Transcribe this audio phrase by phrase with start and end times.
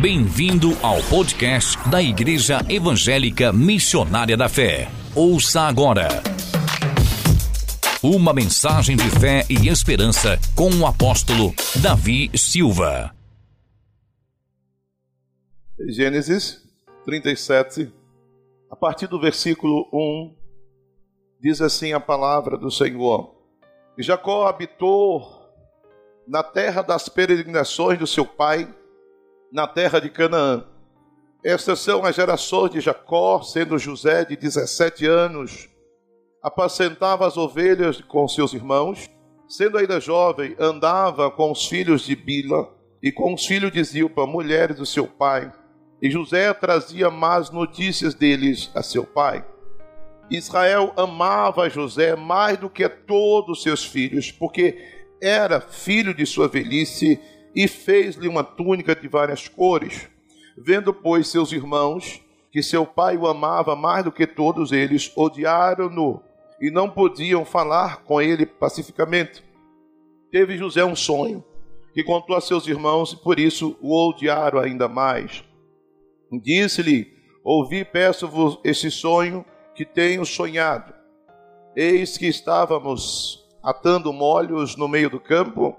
[0.00, 4.90] Bem-vindo ao podcast da Igreja Evangélica Missionária da Fé.
[5.14, 6.08] Ouça agora.
[8.02, 13.10] Uma mensagem de fé e esperança com o apóstolo Davi Silva.
[15.88, 16.62] Gênesis
[17.06, 17.90] 37,
[18.70, 20.36] a partir do versículo 1,
[21.40, 23.34] diz assim a palavra do Senhor:
[23.96, 25.26] Jacó habitou
[26.28, 28.68] na terra das peregrinações do seu pai
[29.52, 30.64] na terra de Canaã.
[31.44, 35.68] Estas são as gerações de Jacó, sendo José de 17 anos,
[36.42, 39.08] apacentava as ovelhas com seus irmãos,
[39.48, 44.26] sendo ainda jovem, andava com os filhos de Bila e com os filhos de Zilpa,
[44.26, 45.52] mulheres do seu pai.
[46.02, 49.44] E José trazia más notícias deles a seu pai.
[50.30, 54.76] Israel amava José mais do que todos seus filhos, porque
[55.22, 57.20] era filho de sua velhice
[57.56, 60.10] e fez-lhe uma túnica de várias cores.
[60.58, 62.20] Vendo, pois, seus irmãos
[62.52, 66.22] que seu pai o amava mais do que todos eles, odiaram-no
[66.60, 69.42] e não podiam falar com ele pacificamente.
[70.30, 71.44] Teve José um sonho
[71.92, 75.44] que contou a seus irmãos e por isso o odiaram ainda mais.
[76.42, 77.12] Disse-lhe:
[77.44, 80.94] Ouvi, peço-vos esse sonho que tenho sonhado.
[81.74, 85.78] Eis que estávamos atando molhos no meio do campo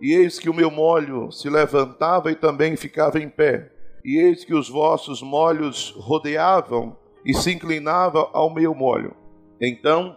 [0.00, 3.70] e eis que o meu molho se levantava e também ficava em pé.
[4.04, 9.14] E eis que os vossos molhos rodeavam e se inclinava ao meu molho.
[9.60, 10.16] Então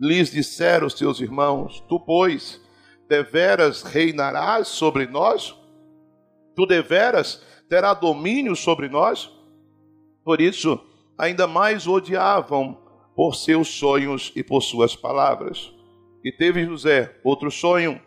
[0.00, 2.60] lhes disseram os teus irmãos: Tu, pois,
[3.08, 5.56] deveras reinarás sobre nós?
[6.54, 9.32] Tu deveras terá domínio sobre nós?
[10.24, 10.78] Por isso,
[11.18, 12.78] ainda mais odiavam
[13.16, 15.72] por seus sonhos e por suas palavras.
[16.24, 18.00] E teve José outro sonho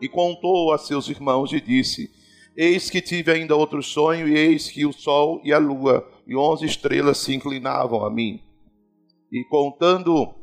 [0.00, 2.10] e contou a seus irmãos e disse:
[2.56, 6.34] Eis que tive ainda outro sonho, e eis que o sol e a lua e
[6.36, 8.42] onze estrelas se inclinavam a mim.
[9.30, 10.34] E contando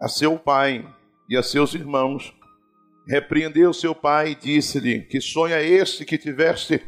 [0.00, 0.86] a seu pai
[1.28, 2.34] e a seus irmãos,
[3.06, 6.80] repreendeu seu pai e disse-lhe: Que sonho é esse que tiveste?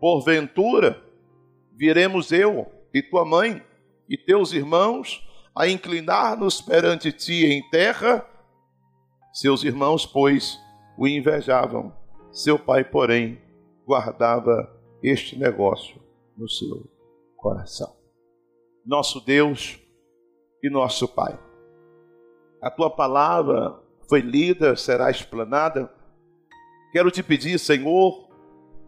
[0.00, 1.02] Porventura,
[1.74, 3.62] viremos eu e tua mãe
[4.08, 5.22] e teus irmãos
[5.54, 8.26] a inclinar-nos perante ti em terra?
[9.32, 10.58] Seus irmãos, pois,
[10.96, 11.92] o invejavam.
[12.32, 13.40] Seu pai, porém,
[13.86, 14.70] guardava
[15.02, 16.00] este negócio
[16.36, 16.90] no seu
[17.36, 17.94] coração.
[18.84, 19.80] Nosso Deus
[20.62, 21.38] e nosso Pai,
[22.60, 25.92] a tua palavra foi lida, será explanada.
[26.92, 28.28] Quero te pedir, Senhor,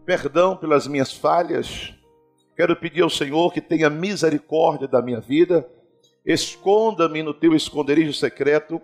[0.05, 1.93] perdão pelas minhas falhas.
[2.55, 5.69] Quero pedir ao Senhor que tenha misericórdia da minha vida.
[6.25, 8.81] Esconda-me no teu esconderijo secreto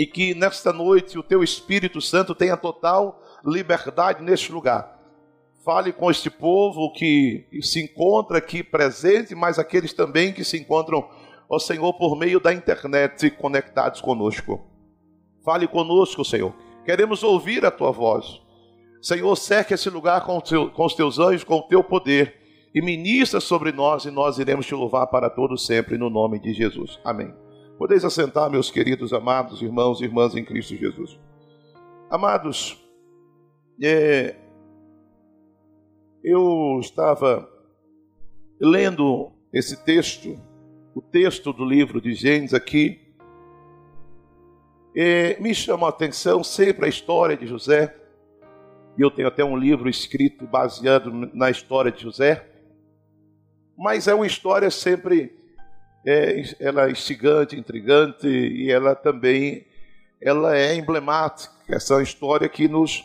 [0.00, 4.98] e que nesta noite o teu Espírito Santo tenha total liberdade neste lugar.
[5.62, 11.06] Fale com este povo que se encontra aqui presente, mas aqueles também que se encontram,
[11.46, 14.66] ó Senhor, por meio da internet conectados conosco.
[15.44, 16.54] Fale conosco, Senhor.
[16.82, 18.40] Queremos ouvir a tua voz.
[19.02, 22.40] Senhor, cerque esse lugar com, teu, com os teus anjos, com o teu poder,
[22.74, 26.54] e ministra sobre nós, e nós iremos te louvar para todos sempre, no nome de
[26.54, 26.98] Jesus.
[27.04, 27.49] Amém.
[27.80, 31.18] Podeis assentar, meus queridos, amados irmãos e irmãs em Cristo Jesus.
[32.10, 32.78] Amados,
[33.82, 34.36] é,
[36.22, 37.50] eu estava
[38.60, 40.38] lendo esse texto,
[40.94, 43.00] o texto do livro de Gênesis aqui,
[45.40, 47.96] me chamou a atenção sempre a história de José,
[48.98, 52.46] e eu tenho até um livro escrito baseado na história de José,
[53.74, 55.39] mas é uma história sempre
[56.04, 59.66] é, ela é instigante, intrigante e ela também
[60.20, 61.54] ela é emblemática.
[61.68, 63.02] Essa é história que nos,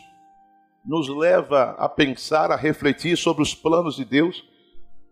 [0.84, 4.44] nos leva a pensar, a refletir sobre os planos de Deus,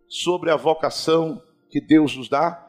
[0.09, 2.61] sobre a vocação que Deus nos dá.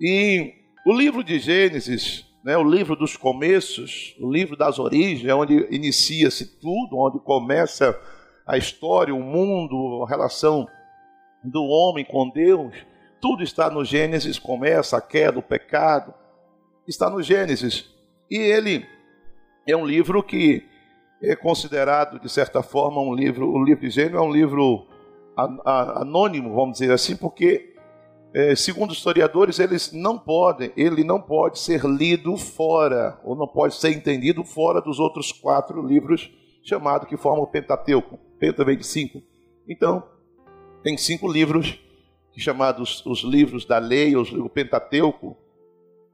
[0.00, 0.54] E
[0.86, 5.66] o livro de Gênesis, né, o livro dos começos, o livro das origens, é onde
[5.70, 7.98] inicia-se tudo, onde começa
[8.46, 10.66] a história, o mundo, a relação
[11.44, 12.74] do homem com Deus
[13.20, 16.14] tudo está no Gênesis, começa a queda, o pecado,
[16.86, 17.90] está no Gênesis.
[18.30, 18.86] E ele
[19.66, 20.64] é um livro que
[21.22, 24.86] é considerado, de certa forma, um livro, o livro de Gênesis é um livro
[25.64, 27.74] anônimo, vamos dizer assim, porque,
[28.34, 33.46] é, segundo os historiadores, eles não podem, ele não pode ser lido fora, ou não
[33.46, 36.30] pode ser entendido fora dos outros quatro livros
[36.62, 38.18] chamados que formam o Pentateuco.
[38.38, 39.22] Penta vem de cinco.
[39.68, 40.02] Então,
[40.82, 41.78] tem cinco livros
[42.38, 45.36] chamados os livros da lei, o Pentateuco,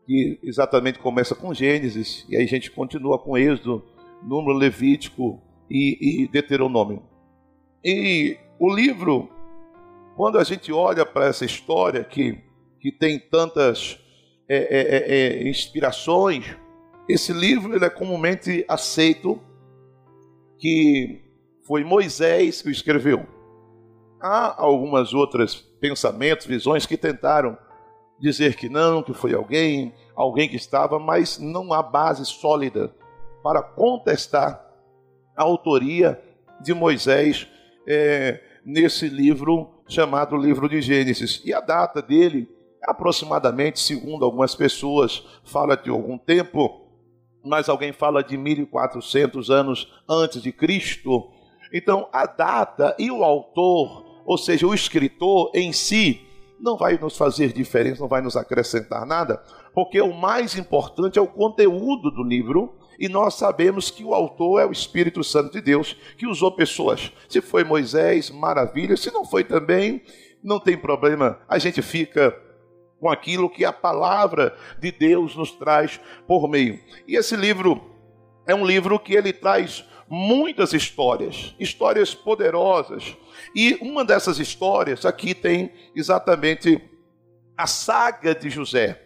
[0.06, 3.82] que exatamente começa com Gênesis, e aí a gente continua com Êxodo,
[4.22, 5.40] Número Levítico
[5.70, 7.02] e, e Deuteronômio.
[7.84, 9.28] E o livro,
[10.16, 12.38] quando a gente olha para essa história que,
[12.80, 13.98] que tem tantas
[14.48, 16.56] é, é, é, é, inspirações,
[17.08, 19.40] esse livro ele é comumente aceito
[20.58, 21.20] que
[21.66, 23.26] foi Moisés que o escreveu.
[24.20, 27.58] Há algumas outras pensamentos, visões que tentaram
[28.18, 32.90] dizer que não, que foi alguém, alguém que estava, mas não há base sólida
[33.42, 34.64] para contestar
[35.36, 36.18] a autoria
[36.58, 37.46] de Moisés
[37.86, 41.42] é, nesse livro chamado Livro de Gênesis.
[41.44, 42.48] E a data dele,
[42.82, 46.80] aproximadamente, segundo algumas pessoas, fala de algum tempo,
[47.44, 51.30] mas alguém fala de 1400 anos antes de Cristo.
[51.70, 56.20] Então, a data e o autor, ou seja, o escritor em si,
[56.58, 59.42] não vai nos fazer diferença, não vai nos acrescentar nada,
[59.74, 64.60] porque o mais importante é o conteúdo do livro e nós sabemos que o autor
[64.60, 67.12] é o Espírito Santo de Deus, que usou pessoas.
[67.28, 68.96] Se foi Moisés, maravilha.
[68.96, 70.02] Se não foi também,
[70.42, 71.40] não tem problema.
[71.48, 72.36] A gente fica
[73.00, 76.78] com aquilo que a palavra de Deus nos traz por meio.
[77.06, 77.82] E esse livro
[78.46, 83.16] é um livro que ele traz muitas histórias, histórias poderosas.
[83.54, 86.82] E uma dessas histórias aqui tem exatamente
[87.56, 89.00] a saga de José.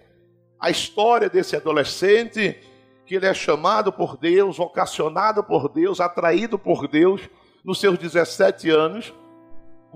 [0.61, 2.59] A história desse adolescente
[3.07, 7.23] que ele é chamado por Deus, vocacionado por Deus, atraído por Deus
[7.65, 9.15] nos seus 17 anos.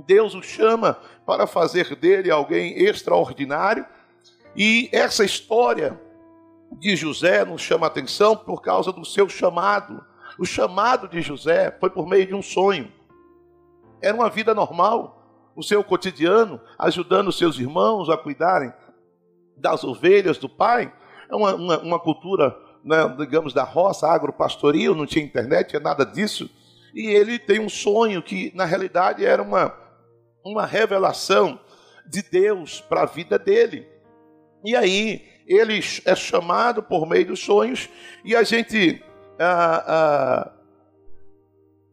[0.07, 3.85] Deus o chama para fazer dele alguém extraordinário.
[4.57, 6.01] E essa história
[6.79, 10.03] de José nos chama a atenção por causa do seu chamado.
[10.43, 12.91] O chamado de José foi por meio de um sonho.
[14.03, 18.73] Era uma vida normal, o seu cotidiano, ajudando seus irmãos a cuidarem
[19.57, 20.93] das ovelhas do pai.
[21.31, 26.05] É uma, uma, uma cultura né, digamos, da roça, agropastoril, não tinha internet, tinha nada
[26.05, 26.51] disso.
[26.93, 29.73] E ele tem um sonho que, na realidade, era uma,
[30.45, 31.61] uma revelação
[32.05, 33.87] de Deus para a vida dele.
[34.65, 37.89] E aí, ele é chamado por meio dos sonhos,
[38.25, 39.05] e a gente
[39.39, 40.53] ah, ah,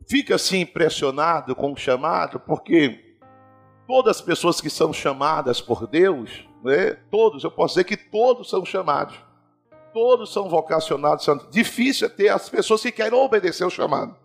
[0.08, 3.18] fica assim impressionado com o chamado, porque
[3.88, 8.50] todas as pessoas que são chamadas por Deus, né, todos, eu posso dizer que todos
[8.50, 9.30] são chamados
[9.94, 11.28] Todos são vocacionados.
[11.52, 14.16] Difícil é ter as pessoas que querem obedecer o chamado.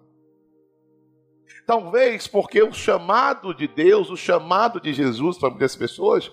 [1.66, 6.31] Talvez porque o chamado de Deus, o chamado de Jesus para muitas pessoas,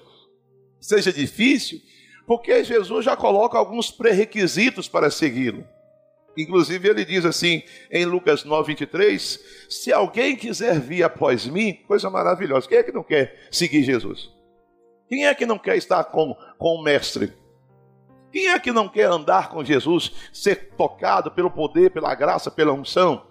[0.79, 1.79] seja difícil,
[2.27, 5.63] porque Jesus já coloca alguns pré-requisitos para segui-lo.
[6.37, 9.39] Inclusive, ele diz assim em Lucas 9, 23:
[9.69, 14.29] Se alguém quiser vir após mim, coisa maravilhosa, quem é que não quer seguir Jesus?
[15.09, 17.33] Quem é que não quer estar com, com o Mestre?
[18.31, 22.71] Quem é que não quer andar com Jesus, ser tocado pelo poder, pela graça, pela
[22.71, 23.27] unção?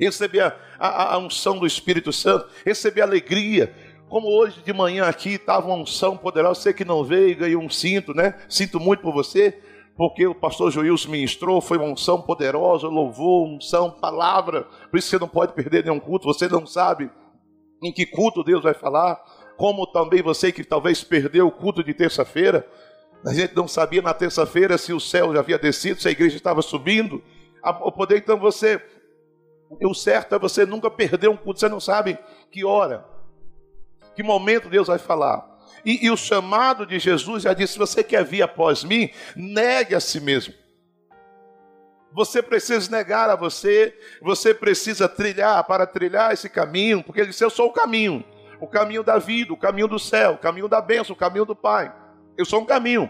[0.00, 3.74] Receber a, a, a unção do Espírito Santo, receber alegria.
[4.08, 7.68] Como hoje de manhã aqui estava uma unção poderosa, você que não veio, ganhou um
[7.68, 8.34] cinto, né?
[8.48, 9.60] Sinto muito por você,
[9.96, 14.68] porque o pastor Joilson ministrou, foi uma unção poderosa, louvou, unção, palavra.
[14.90, 17.10] Por isso você não pode perder nenhum culto, você não sabe
[17.82, 19.18] em que culto Deus vai falar.
[19.56, 22.68] Como também você que talvez perdeu o culto de terça-feira,
[23.24, 26.36] a gente não sabia na terça-feira se o céu já havia descido, se a igreja
[26.36, 27.22] estava subindo.
[27.80, 28.80] O poder, então, você.
[29.82, 32.16] O certo é você nunca perder um culto, você não sabe
[32.52, 33.04] que hora,
[34.14, 35.55] que momento Deus vai falar.
[35.86, 39.94] E, e o chamado de Jesus já disse: se você quer vir após mim, negue
[39.94, 40.52] a si mesmo.
[42.12, 47.44] Você precisa negar a você, você precisa trilhar para trilhar esse caminho, porque ele disse:
[47.44, 48.24] Eu sou o caminho,
[48.60, 51.54] o caminho da vida, o caminho do céu, o caminho da bênção, o caminho do
[51.54, 51.94] Pai.
[52.36, 53.08] Eu sou um caminho.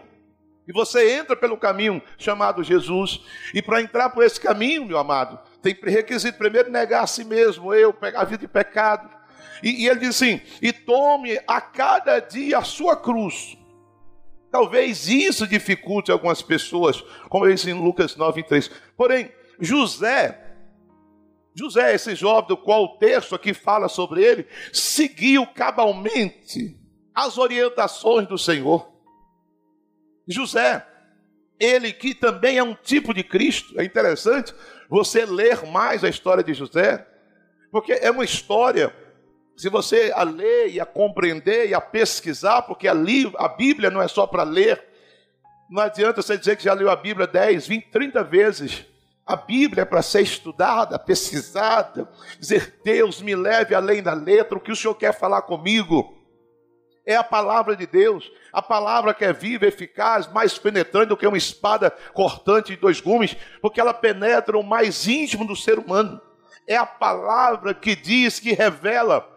[0.69, 3.21] E você entra pelo caminho chamado Jesus.
[3.55, 7.73] E para entrar por esse caminho, meu amado, tem requisito primeiro negar a si mesmo,
[7.73, 9.16] eu, pegar a vida de pecado.
[9.63, 13.57] E, e ele diz assim: e tome a cada dia a sua cruz.
[14.51, 18.71] Talvez isso dificulte algumas pessoas, como diz em Lucas 9, 3.
[18.97, 20.47] Porém, José,
[21.55, 26.79] José, esse jovem do qual o texto aqui fala sobre ele, seguiu cabalmente
[27.15, 28.87] as orientações do Senhor.
[30.29, 30.87] José,
[31.59, 33.81] ele que também é um tipo de Cristo.
[33.81, 34.55] É interessante
[34.89, 37.07] você ler mais a história de José,
[37.71, 38.95] porque é uma história,
[39.57, 44.03] se você a ler e a compreender e a pesquisar, porque ali a Bíblia não
[44.03, 44.85] é só para ler,
[45.71, 48.85] não adianta você dizer que já leu a Bíblia 10, 20, 30 vezes.
[49.27, 52.09] A Bíblia é para ser estudada, pesquisada,
[52.39, 56.17] dizer, Deus me leve além da letra, o que o Senhor quer falar comigo
[57.07, 61.27] é a palavra de Deus, a palavra que é viva, eficaz, mais penetrante do que
[61.27, 66.21] uma espada cortante de dois gumes, porque ela penetra o mais íntimo do ser humano.
[66.67, 69.36] é a palavra que diz, que revela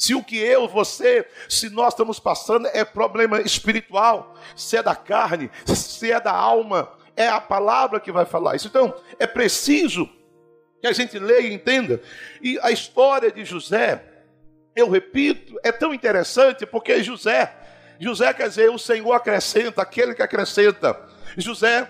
[0.00, 4.96] se o que eu, você, se nós estamos passando é problema espiritual, se é da
[4.96, 8.66] carne, se é da alma, é a palavra que vai falar isso.
[8.66, 10.08] Então, é preciso
[10.80, 12.00] que a gente leia e entenda.
[12.40, 14.02] E a história de José,
[14.74, 17.54] eu repito, é tão interessante porque José,
[18.00, 20.98] José quer dizer o Senhor acrescenta, aquele que acrescenta.
[21.36, 21.86] José,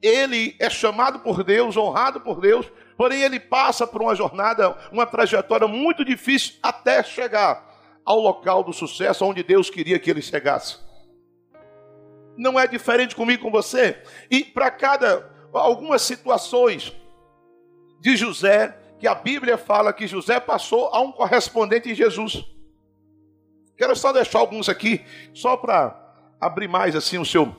[0.00, 2.64] ele é chamado por Deus, honrado por Deus,
[2.96, 7.66] porém ele passa por uma jornada, uma trajetória muito difícil até chegar
[8.04, 10.78] ao local do sucesso onde Deus queria que ele chegasse.
[12.36, 14.02] Não é diferente comigo com você.
[14.30, 16.92] E para cada algumas situações
[18.00, 22.44] de José, que a Bíblia fala que José passou a um correspondente em Jesus.
[23.76, 25.98] Quero só deixar alguns aqui, só para
[26.40, 27.54] abrir mais assim o seu,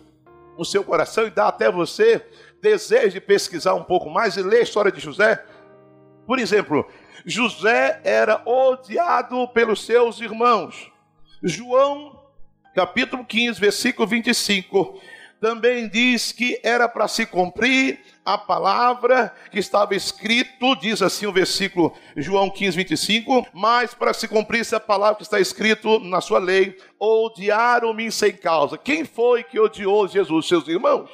[0.58, 2.26] o seu coração e dar até você
[2.62, 5.44] desejo de pesquisar um pouco mais e ler a história de José.
[6.26, 6.88] Por exemplo,
[7.26, 10.92] José era odiado pelos seus irmãos.
[11.44, 12.20] João,
[12.74, 15.00] capítulo 15, versículo 25
[15.40, 21.32] também diz que era para se cumprir a palavra que estava escrito, diz assim o
[21.32, 26.40] versículo João 15, 25, mas para se cumprisse a palavra que está escrito na sua
[26.40, 28.78] lei, odiaram-me sem causa.
[28.78, 30.48] Quem foi que odiou Jesus?
[30.48, 31.10] Seus irmãos.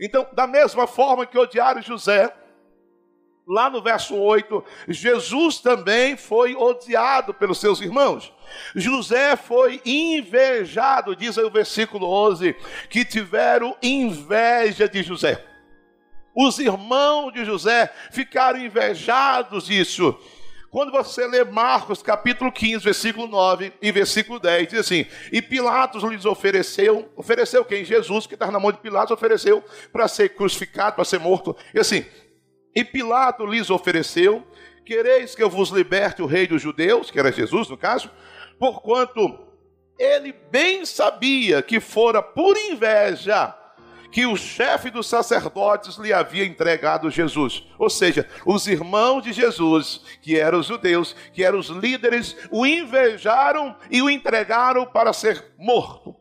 [0.00, 2.32] Então, da mesma forma que odiaram José,
[3.46, 8.32] lá no verso 8, Jesus também foi odiado pelos seus irmãos.
[8.74, 12.54] José foi invejado, diz aí o versículo 11,
[12.88, 15.44] que tiveram inveja de José.
[16.34, 20.18] Os irmãos de José ficaram invejados disso.
[20.72, 26.02] Quando você lê Marcos capítulo 15, versículo 9 e versículo 10, diz assim: E Pilatos
[26.02, 27.84] lhes ofereceu, ofereceu quem?
[27.84, 31.54] Jesus, que estava na mão de Pilatos, ofereceu para ser crucificado, para ser morto.
[31.74, 32.06] E assim,
[32.74, 34.46] e Pilatos lhes ofereceu:
[34.84, 38.10] Quereis que eu vos liberte o rei dos judeus, que era Jesus no caso?
[38.62, 39.40] porquanto
[39.98, 43.52] ele bem sabia que fora por inveja
[44.12, 47.66] que o chefe dos sacerdotes lhe havia entregado Jesus.
[47.76, 52.64] Ou seja, os irmãos de Jesus, que eram os judeus, que eram os líderes, o
[52.64, 56.14] invejaram e o entregaram para ser morto.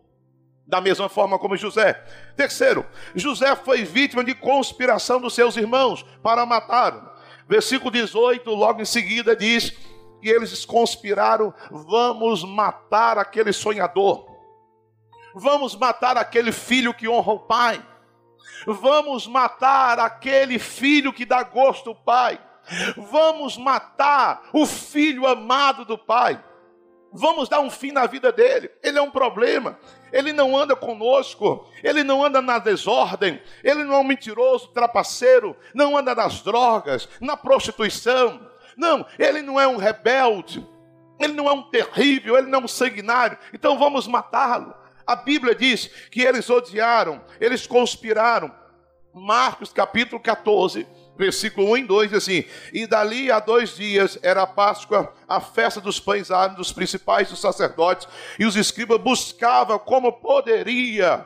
[0.72, 2.02] Da mesma forma como José.
[2.34, 7.12] Terceiro, José foi vítima de conspiração dos seus irmãos para matá-lo.
[7.46, 9.78] Versículo 18, logo em seguida, diz
[10.24, 14.26] e eles conspiraram: vamos matar aquele sonhador,
[15.36, 17.86] vamos matar aquele filho que honra o pai,
[18.66, 22.40] vamos matar aquele filho que dá gosto ao pai,
[22.96, 26.42] vamos matar o filho amado do pai.
[27.12, 28.72] Vamos dar um fim na vida dele.
[28.82, 29.78] Ele é um problema.
[30.14, 31.70] Ele não anda conosco.
[31.84, 33.42] Ele não anda na desordem.
[33.64, 35.56] Ele não é um mentiroso, trapaceiro.
[35.74, 40.66] Não anda nas drogas, na prostituição não, ele não é um rebelde,
[41.20, 44.74] ele não é um terrível, ele não é um sanguinário, então vamos matá-lo.
[45.06, 48.52] A Bíblia diz que eles odiaram, eles conspiraram.
[49.14, 50.88] Marcos capítulo 14,
[51.22, 55.40] versículo 1 e 2 diz assim: E dali a dois dias era a Páscoa, a
[55.40, 58.08] festa dos pães árvores, dos principais dos sacerdotes,
[58.40, 61.24] e os escribas buscavam como poderia,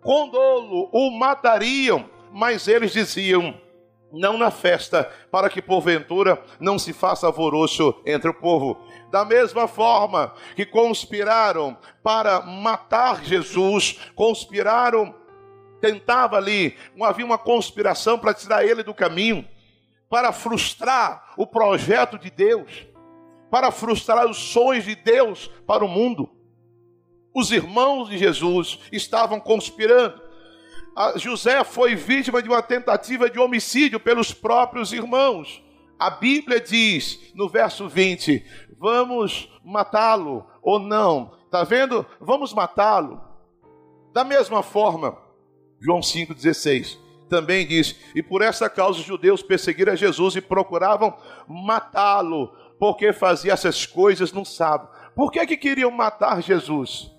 [0.00, 3.54] com dolo, o matariam, mas eles diziam:
[4.10, 8.78] não na festa, para que porventura não se faça alvoroço entre o povo.
[9.10, 15.14] Da mesma forma que conspiraram para matar Jesus, conspiraram,
[15.84, 19.46] tentava ali, havia uma conspiração para tirar ele do caminho,
[20.08, 22.86] para frustrar o projeto de Deus,
[23.50, 26.30] para frustrar os sonhos de Deus para o mundo.
[27.34, 30.24] Os irmãos de Jesus estavam conspirando
[31.16, 35.62] José foi vítima de uma tentativa de homicídio pelos próprios irmãos.
[35.98, 38.44] A Bíblia diz no verso 20:
[38.78, 41.32] vamos matá-lo ou não.
[41.44, 42.06] Está vendo?
[42.20, 43.20] Vamos matá-lo.
[44.12, 45.18] Da mesma forma,
[45.84, 46.98] João 5,16
[47.28, 51.14] também diz: E por essa causa os judeus perseguiram Jesus e procuravam
[51.46, 52.48] matá-lo,
[52.78, 54.88] porque fazia essas coisas no sábado.
[55.14, 57.10] Por que, que queriam matar Jesus?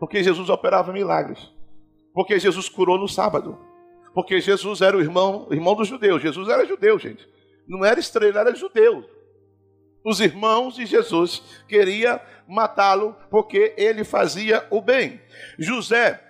[0.00, 1.52] Porque Jesus operava milagres.
[2.14, 3.58] Porque Jesus curou no sábado.
[4.14, 6.20] Porque Jesus era o irmão, irmão dos judeus.
[6.20, 7.26] Jesus era judeu, gente.
[7.68, 9.04] Não era estranho, era judeu.
[10.04, 15.20] Os irmãos de Jesus queriam matá-lo porque ele fazia o bem.
[15.58, 16.20] José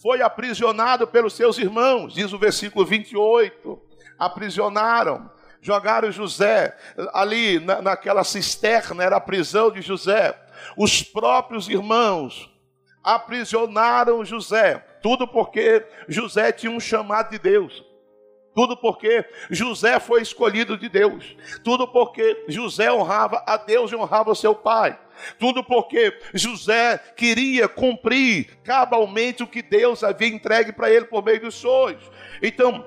[0.00, 3.80] foi aprisionado pelos seus irmãos, diz o versículo 28.
[4.18, 5.30] Aprisionaram,
[5.60, 6.76] jogaram José
[7.12, 10.38] ali na, naquela cisterna, era a prisão de José.
[10.76, 12.50] Os próprios irmãos
[13.02, 14.78] aprisionaram José.
[15.02, 17.84] Tudo porque José tinha um chamado de Deus.
[18.54, 21.36] Tudo porque José foi escolhido de Deus.
[21.62, 24.98] Tudo porque José honrava a Deus e honrava seu pai.
[25.38, 31.40] Tudo porque José queria cumprir cabalmente o que Deus havia entregue para ele por meio
[31.40, 32.02] dos sonhos.
[32.42, 32.86] Então,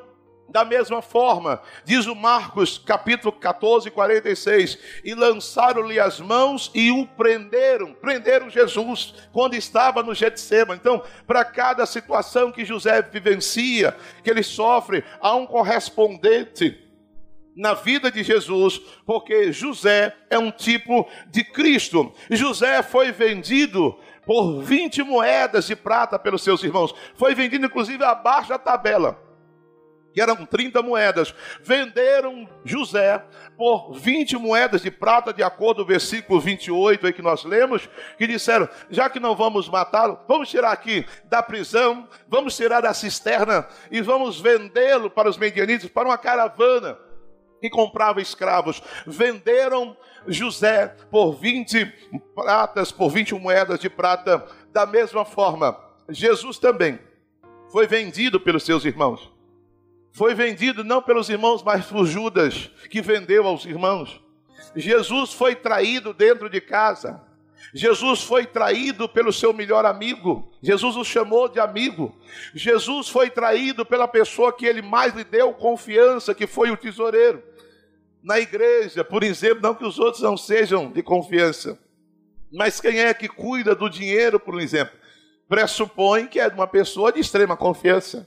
[0.54, 7.08] da mesma forma, diz o Marcos, capítulo 14, 46, e lançaram-lhe as mãos e o
[7.08, 10.76] prenderam, prenderam Jesus quando estava no Getsema.
[10.76, 16.83] Então, para cada situação que José vivencia, que ele sofre, há um correspondente
[17.56, 22.14] na vida de Jesus, porque José é um tipo de Cristo.
[22.30, 26.94] José foi vendido por 20 moedas de prata pelos seus irmãos.
[27.16, 29.24] Foi vendido, inclusive, abaixo da tabela
[30.14, 31.34] que eram 30 moedas.
[31.62, 33.22] Venderam José
[33.58, 37.90] por 20 moedas de prata, de acordo com o versículo 28 aí que nós lemos,
[38.18, 42.94] que disseram: já que não vamos matá-lo, vamos tirar aqui da prisão, vamos tirar da
[42.94, 46.98] cisterna e vamos vendê-lo para os medianitas, para uma caravana
[47.64, 48.84] que comprava escravos.
[49.08, 49.96] Venderam
[50.28, 51.86] José por 20
[52.36, 54.46] pratas, por 20 moedas de prata.
[54.74, 55.80] Da mesma forma,
[56.10, 57.00] Jesus também
[57.72, 59.32] foi vendido pelos seus irmãos
[60.14, 64.22] foi vendido não pelos irmãos, mas por Judas, que vendeu aos irmãos.
[64.76, 67.20] Jesus foi traído dentro de casa.
[67.74, 70.52] Jesus foi traído pelo seu melhor amigo.
[70.62, 72.16] Jesus o chamou de amigo.
[72.54, 77.42] Jesus foi traído pela pessoa que ele mais lhe deu confiança, que foi o tesoureiro.
[78.24, 81.78] Na igreja, por exemplo, não que os outros não sejam de confiança,
[82.50, 84.98] mas quem é que cuida do dinheiro, por exemplo,
[85.50, 88.26] pressupõe que é uma pessoa de extrema confiança.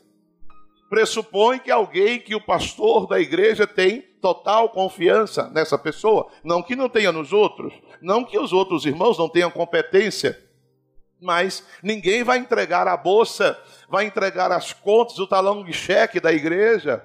[0.91, 6.76] Pressupõe que alguém que o pastor da igreja tem total confiança nessa pessoa, não que
[6.76, 7.73] não tenha nos outros,
[8.03, 10.38] não que os outros irmãos não tenham competência,
[11.19, 16.33] mas ninguém vai entregar a bolsa, vai entregar as contas, o talão de cheque da
[16.35, 17.03] igreja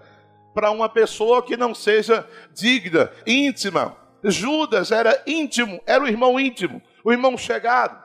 [0.53, 3.97] para uma pessoa que não seja digna, íntima.
[4.23, 8.01] Judas era íntimo, era o irmão íntimo, o irmão chegado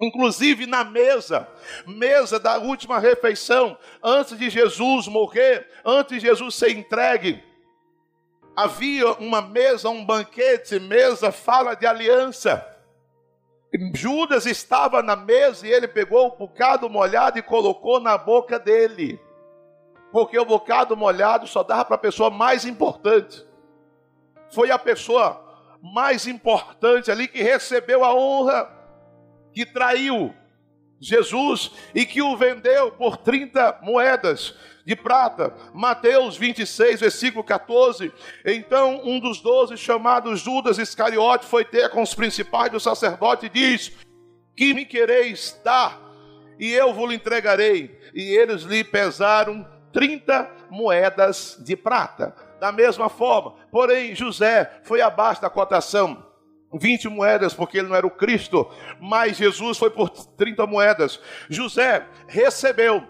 [0.00, 1.48] inclusive na mesa,
[1.86, 7.42] mesa da última refeição, antes de Jesus morrer, antes de Jesus ser entregue,
[8.54, 12.64] havia uma mesa, um banquete, mesa fala de aliança.
[13.94, 19.20] Judas estava na mesa e ele pegou o bocado molhado e colocou na boca dele.
[20.16, 23.44] Porque o bocado molhado só dava para a pessoa mais importante.
[24.50, 25.38] Foi a pessoa
[25.82, 28.66] mais importante ali que recebeu a honra
[29.52, 30.34] que traiu
[30.98, 34.54] Jesus e que o vendeu por 30 moedas
[34.86, 35.54] de prata.
[35.74, 38.10] Mateus 26, versículo 14.
[38.42, 43.50] Então, um dos doze, chamado Judas Iscariote, foi ter com os principais do sacerdote e
[43.50, 43.92] diz:
[44.56, 46.00] Que me quereis dar?
[46.58, 48.00] E eu vos entregarei.
[48.14, 52.36] E eles lhe pesaram 30 moedas de prata.
[52.60, 56.22] Da mesma forma, porém, José foi abaixo da cotação
[56.70, 61.18] 20 moedas, porque ele não era o Cristo, mas Jesus foi por 30 moedas.
[61.48, 63.02] José recebeu,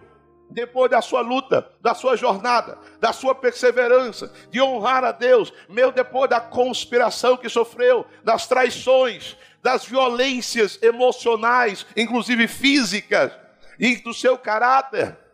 [0.48, 5.90] depois da sua luta, da sua jornada, da sua perseverança, de honrar a Deus, meu
[5.90, 13.32] depois da conspiração que sofreu, das traições, das violências emocionais, inclusive físicas,
[13.76, 15.25] e do seu caráter.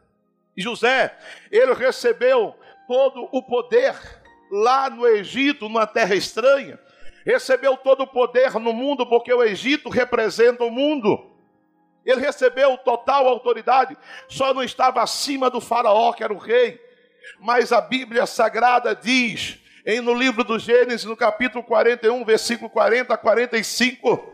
[0.57, 1.17] José,
[1.51, 2.55] ele recebeu
[2.87, 3.95] todo o poder
[4.51, 6.79] lá no Egito, numa terra estranha
[7.25, 11.31] recebeu todo o poder no mundo, porque o Egito representa o mundo.
[12.05, 13.97] Ele recebeu total autoridade,
[14.29, 16.81] só não estava acima do faraó, que era o rei.
[17.39, 23.15] Mas a Bíblia Sagrada diz, em, no livro do Gênesis, no capítulo 41, versículo 40
[23.15, 24.32] a 45,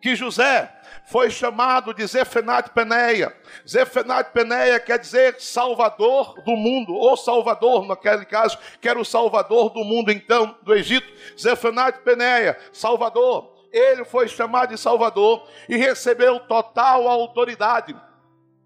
[0.00, 0.72] que José
[1.06, 3.34] foi chamado de Zefenat Peneia.
[3.68, 9.70] Zefenat Peneia quer dizer salvador do mundo, ou salvador, naquele caso, que era o salvador
[9.70, 11.12] do mundo então, do Egito.
[11.38, 13.58] Zefenat Peneia, salvador.
[13.72, 17.94] Ele foi chamado de salvador e recebeu total autoridade.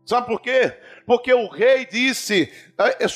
[0.06, 0.78] Sabe por quê?
[1.06, 3.08] Porque o rei disse: é, eu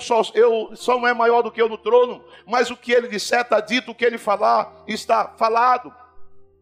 [0.00, 3.08] só, eu só não é maior do que eu no trono, mas o que ele
[3.08, 6.03] disser está dito, o que ele falar está falado.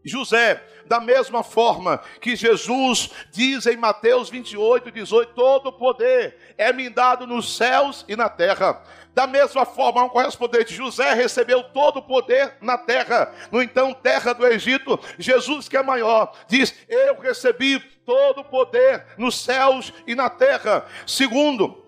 [0.03, 6.89] José, da mesma forma que Jesus diz em Mateus 28, 18: Todo poder é me
[6.89, 8.83] dado nos céus e na terra.
[9.13, 13.33] Da mesma forma, um correspondente, José recebeu todo o poder na terra.
[13.51, 19.05] No então, terra do Egito, Jesus, que é maior, diz: Eu recebi todo o poder
[19.17, 20.85] nos céus e na terra.
[21.05, 21.83] Segundo,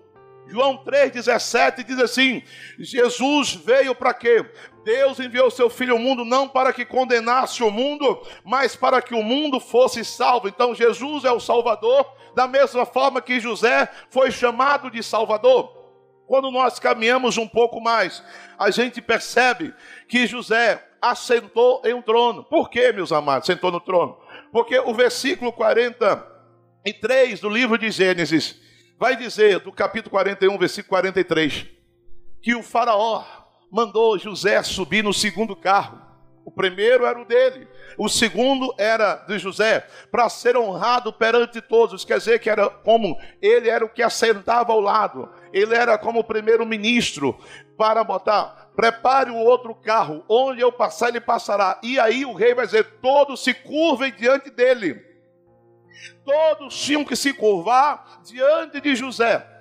[0.46, 2.42] João 3,17 diz assim:
[2.78, 4.44] Jesus veio para quê?
[4.86, 9.16] Deus enviou seu Filho ao mundo não para que condenasse o mundo, mas para que
[9.16, 10.46] o mundo fosse salvo.
[10.46, 15.74] Então Jesus é o Salvador, da mesma forma que José foi chamado de Salvador.
[16.28, 18.22] Quando nós caminhamos um pouco mais,
[18.56, 19.74] a gente percebe
[20.08, 22.44] que José assentou em um trono.
[22.44, 24.16] Por que, meus amados, sentou no trono?
[24.52, 28.60] Porque o versículo 43 do livro de Gênesis
[29.00, 31.66] vai dizer, do capítulo 41, versículo 43,
[32.40, 36.06] que o faraó mandou José subir no segundo carro.
[36.44, 37.66] O primeiro era o dele,
[37.98, 42.04] o segundo era de José, para ser honrado perante todos.
[42.04, 46.20] Quer dizer que era como ele era o que assentava ao lado, ele era como
[46.20, 47.36] o primeiro-ministro
[47.76, 48.70] para botar.
[48.76, 51.80] Prepare o outro carro, onde eu passar, ele passará.
[51.82, 55.04] E aí o rei vai dizer: todos se curvem diante dele.
[56.24, 59.55] Todos tinham que se curvar diante de José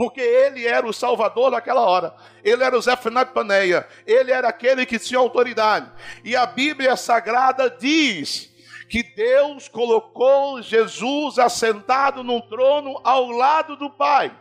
[0.00, 2.14] porque ele era o salvador naquela hora.
[2.42, 5.92] Ele era o Zefanat Paneia, ele era aquele que tinha autoridade.
[6.24, 8.50] E a Bíblia Sagrada diz
[8.88, 14.34] que Deus colocou Jesus assentado num trono ao lado do Pai.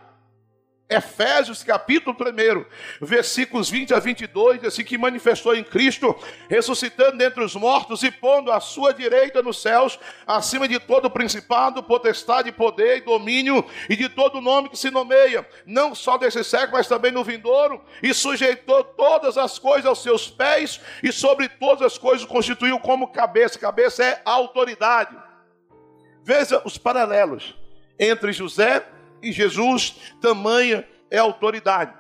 [0.90, 6.18] Efésios capítulo 1, versículos 20 a 22, assim que manifestou em Cristo,
[6.50, 11.84] ressuscitando dentre os mortos e pondo a sua direita nos céus, acima de todo principado,
[11.84, 16.78] potestade, poder e domínio, e de todo nome que se nomeia, não só desse século,
[16.78, 21.84] mas também no vindouro, e sujeitou todas as coisas aos seus pés, e sobre todas
[21.84, 23.60] as coisas constituiu como cabeça.
[23.60, 25.16] Cabeça é autoridade.
[26.24, 27.56] Veja os paralelos
[28.00, 28.84] entre José
[29.24, 31.94] Jesus, tamanha é a autoridade.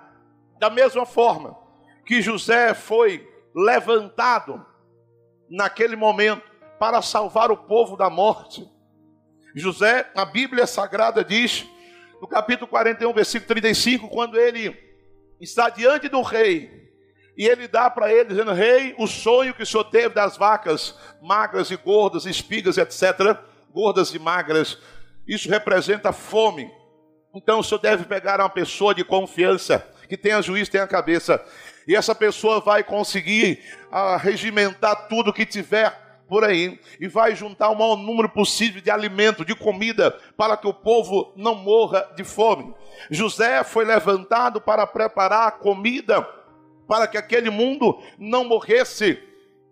[0.60, 1.58] Da mesma forma
[2.06, 4.66] que José foi levantado
[5.50, 6.44] naquele momento
[6.80, 8.68] para salvar o povo da morte.
[9.56, 11.66] José, a Bíblia Sagrada diz,
[12.22, 14.78] no capítulo 41, versículo 35, quando ele
[15.40, 16.80] está diante do rei,
[17.40, 20.94] e ele dá para ele, dizendo: Rei, o sonho que o senhor teve das vacas
[21.22, 23.38] magras e gordas, espigas, etc.,
[23.72, 24.78] gordas e magras,
[25.26, 26.70] isso representa fome.
[27.34, 31.44] Então o senhor deve pegar uma pessoa de confiança, que tenha juízo, tenha cabeça,
[31.88, 35.92] e essa pessoa vai conseguir ah, regimentar tudo que tiver
[36.28, 40.68] por aí e vai juntar o maior número possível de alimento, de comida, para que
[40.68, 42.74] o povo não morra de fome.
[43.10, 46.28] José foi levantado para preparar a comida
[46.88, 49.22] para que aquele mundo não morresse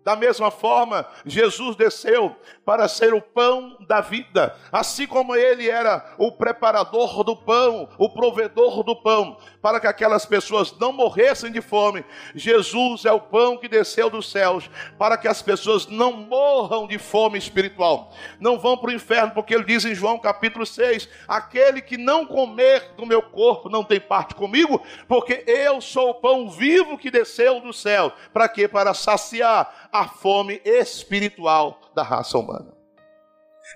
[0.08, 6.14] da mesma forma, Jesus desceu para ser o pão da vida, assim como ele era
[6.16, 11.60] o preparador do pão, o provedor do pão, para que aquelas pessoas não morressem de
[11.60, 12.02] fome.
[12.34, 16.96] Jesus é o pão que desceu dos céus, para que as pessoas não morram de
[16.96, 21.82] fome espiritual, não vão para o inferno, porque ele diz em João capítulo 6: aquele
[21.82, 26.48] que não comer do meu corpo não tem parte comigo, porque eu sou o pão
[26.48, 28.10] vivo que desceu do céu.
[28.32, 28.66] Para quê?
[28.66, 32.72] Para saciar a fome espiritual da raça humana.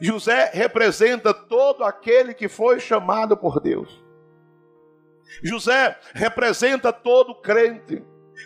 [0.01, 4.01] José representa todo aquele que foi chamado por Deus.
[5.43, 8.05] José representa todo crente,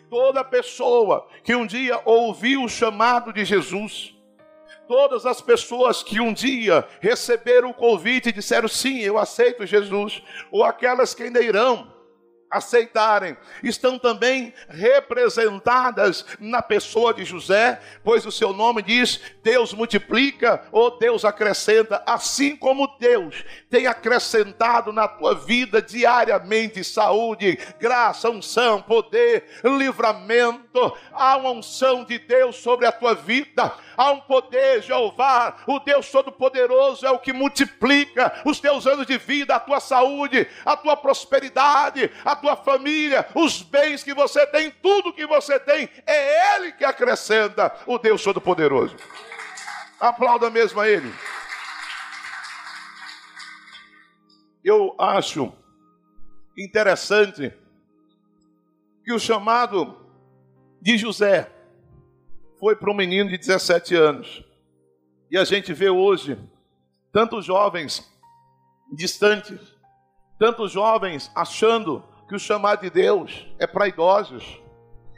[0.09, 4.15] toda pessoa que um dia ouviu o chamado de Jesus.
[4.89, 10.23] Todas as pessoas que um dia receberam o convite e disseram sim, eu aceito Jesus,
[10.51, 11.93] ou aquelas que ainda irão
[12.51, 20.63] aceitarem, estão também representadas na pessoa de José, pois o seu nome diz: Deus multiplica
[20.71, 28.81] ou Deus acrescenta, assim como Deus tem acrescentado na tua vida diariamente saúde, graça, unção,
[28.81, 30.97] poder, livramento.
[31.13, 36.11] Há uma unção de Deus sobre a tua vida, há um poder, Jeová, o Deus
[36.11, 40.97] Todo-Poderoso é o que multiplica os teus anos de vida, a tua saúde, a tua
[40.97, 46.73] prosperidade, a tua família, os bens que você tem, tudo que você tem, é Ele
[46.73, 48.97] que acrescenta o Deus Todo-Poderoso.
[49.99, 51.13] Aplauda mesmo a Ele.
[54.63, 55.53] Eu acho
[56.57, 57.53] interessante
[59.05, 59.97] que o chamado
[60.81, 61.51] de José
[62.59, 64.45] foi para um menino de 17 anos.
[65.31, 66.39] E a gente vê hoje
[67.13, 68.13] tantos jovens
[68.93, 69.61] distantes,
[70.39, 74.61] tantos jovens achando que o chamado de Deus é para idosos,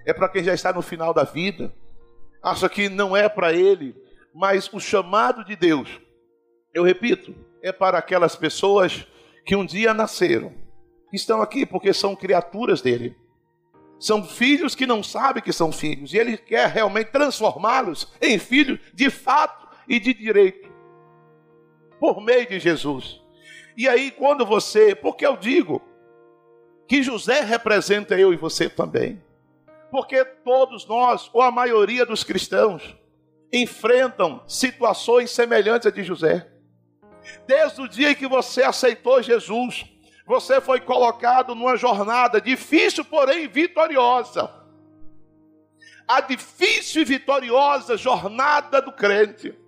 [0.07, 1.75] é para quem já está no final da vida,
[2.43, 3.95] acha que não é para ele,
[4.35, 6.01] mas o chamado de Deus,
[6.73, 9.07] eu repito, é para aquelas pessoas
[9.45, 10.53] que um dia nasceram,
[11.11, 13.17] que estão aqui porque são criaturas dele.
[13.99, 18.79] São filhos que não sabem que são filhos, e ele quer realmente transformá-los em filhos
[18.95, 20.71] de fato e de direito,
[21.99, 23.21] por meio de Jesus.
[23.77, 25.83] E aí, quando você, porque eu digo,
[26.89, 29.23] que José representa eu e você também.
[29.91, 32.97] Porque todos nós, ou a maioria dos cristãos,
[33.53, 36.51] enfrentam situações semelhantes a de José.
[37.47, 39.85] Desde o dia que você aceitou Jesus,
[40.29, 44.53] Você foi colocado numa jornada difícil, porém vitoriosa.
[46.07, 49.59] A difícil e vitoriosa jornada do crente.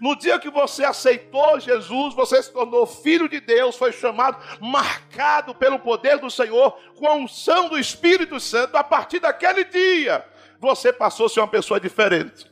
[0.00, 5.54] No dia que você aceitou Jesus, você se tornou filho de Deus, foi chamado, marcado
[5.54, 8.76] pelo poder do Senhor, com a unção do Espírito Santo.
[8.76, 10.24] A partir daquele dia,
[10.60, 12.50] você passou a ser uma pessoa diferente.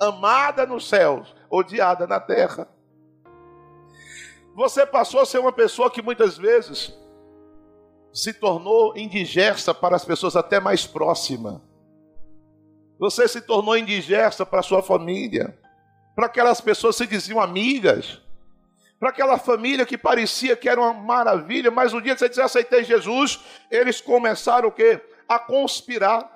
[0.00, 2.68] Amada nos céus, odiada na terra.
[4.54, 6.96] Você passou a ser uma pessoa que muitas vezes
[8.12, 11.60] se tornou indigesta para as pessoas até mais próximas.
[12.98, 15.58] Você se tornou indigesta para a sua família
[16.14, 18.20] para aquelas pessoas que se diziam amigas,
[18.98, 22.40] para aquela família que parecia que era uma maravilha, mas no dia que você disse
[22.40, 25.00] aceitei Jesus, eles começaram o quê?
[25.28, 26.30] A conspirar.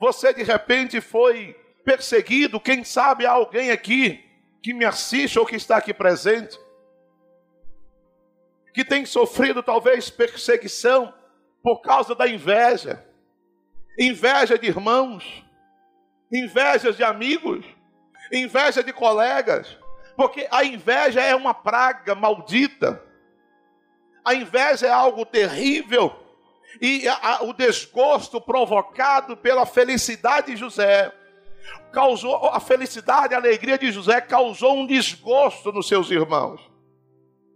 [0.00, 4.24] Você de repente foi perseguido, quem sabe há alguém aqui
[4.62, 6.58] que me assiste ou que está aqui presente,
[8.74, 11.14] que tem sofrido talvez perseguição
[11.62, 13.04] por causa da inveja,
[13.98, 15.44] inveja de irmãos,
[16.30, 17.64] inveja de amigos,
[18.32, 19.76] inveja de colegas,
[20.16, 23.02] porque a inveja é uma praga maldita.
[24.24, 26.14] A inveja é algo terrível.
[26.80, 31.12] E a, a, o desgosto provocado pela felicidade de José
[31.92, 36.60] causou a felicidade, a alegria de José causou um desgosto nos seus irmãos.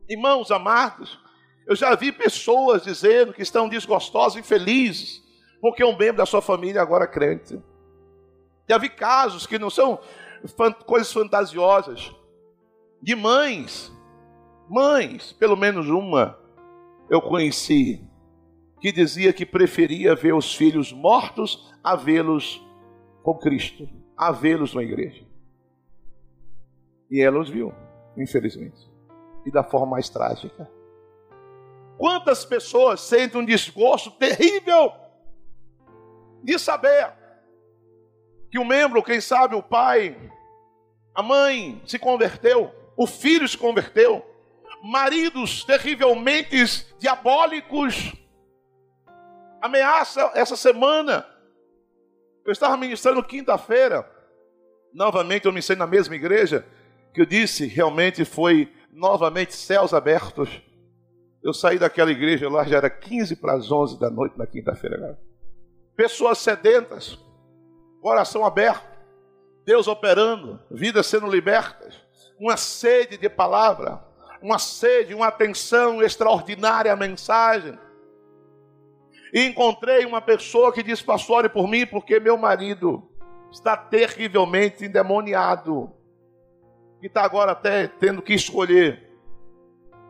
[0.08, 1.18] Irmãos amados,
[1.66, 5.22] eu já vi pessoas dizendo que estão desgostosas e felizes
[5.62, 7.56] porque um membro da sua família agora é crente.
[8.68, 10.00] Já vi casos que não são
[10.86, 12.14] coisas fantasiosas,
[13.00, 13.92] de mães,
[14.68, 16.38] mães, pelo menos uma,
[17.10, 18.02] eu conheci,
[18.80, 22.64] que dizia que preferia ver os filhos mortos a vê-los
[23.22, 25.24] com Cristo, a vê-los na igreja.
[27.10, 27.72] E ela os viu,
[28.16, 28.90] infelizmente,
[29.44, 30.70] e da forma mais trágica.
[31.98, 34.92] Quantas pessoas sentem um desgosto terrível
[36.42, 37.12] de saber
[38.52, 40.14] que o membro, quem sabe o pai,
[41.14, 44.22] a mãe se converteu, o filho se converteu,
[44.84, 48.12] maridos terrivelmente diabólicos.
[49.58, 51.26] Ameaça essa semana.
[52.44, 54.06] Eu estava ministrando quinta-feira,
[54.92, 56.66] novamente eu sei na mesma igreja,
[57.14, 60.60] que eu disse realmente foi novamente céus abertos.
[61.42, 65.18] Eu saí daquela igreja lá, já era 15 para as 11 da noite na quinta-feira.
[65.96, 67.18] Pessoas sedentas,
[68.02, 68.90] coração aberto,
[69.64, 72.04] Deus operando, vidas sendo libertas,
[72.38, 74.02] uma sede de palavra,
[74.42, 77.78] uma sede, uma atenção extraordinária à mensagem.
[79.32, 83.08] E encontrei uma pessoa que disse: Pastor, ore por mim, porque meu marido
[83.52, 85.92] está terrivelmente endemoniado.
[87.00, 89.10] E está agora até tendo que escolher.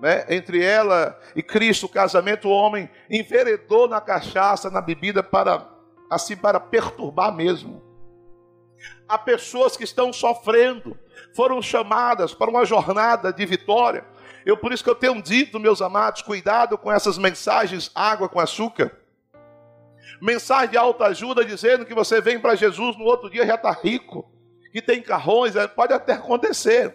[0.00, 0.24] Né?
[0.30, 5.71] Entre ela e Cristo, o casamento, o homem enveredou na cachaça, na bebida, para
[6.12, 7.82] assim para perturbar mesmo.
[9.08, 10.98] Há pessoas que estão sofrendo,
[11.34, 14.04] foram chamadas para uma jornada de vitória.
[14.44, 18.40] Eu por isso que eu tenho dito, meus amados, cuidado com essas mensagens água com
[18.40, 18.98] açúcar.
[20.20, 23.70] Mensagem de alta ajuda dizendo que você vem para Jesus no outro dia já está
[23.72, 24.30] rico,
[24.70, 26.94] que tem carrões, é, pode até acontecer.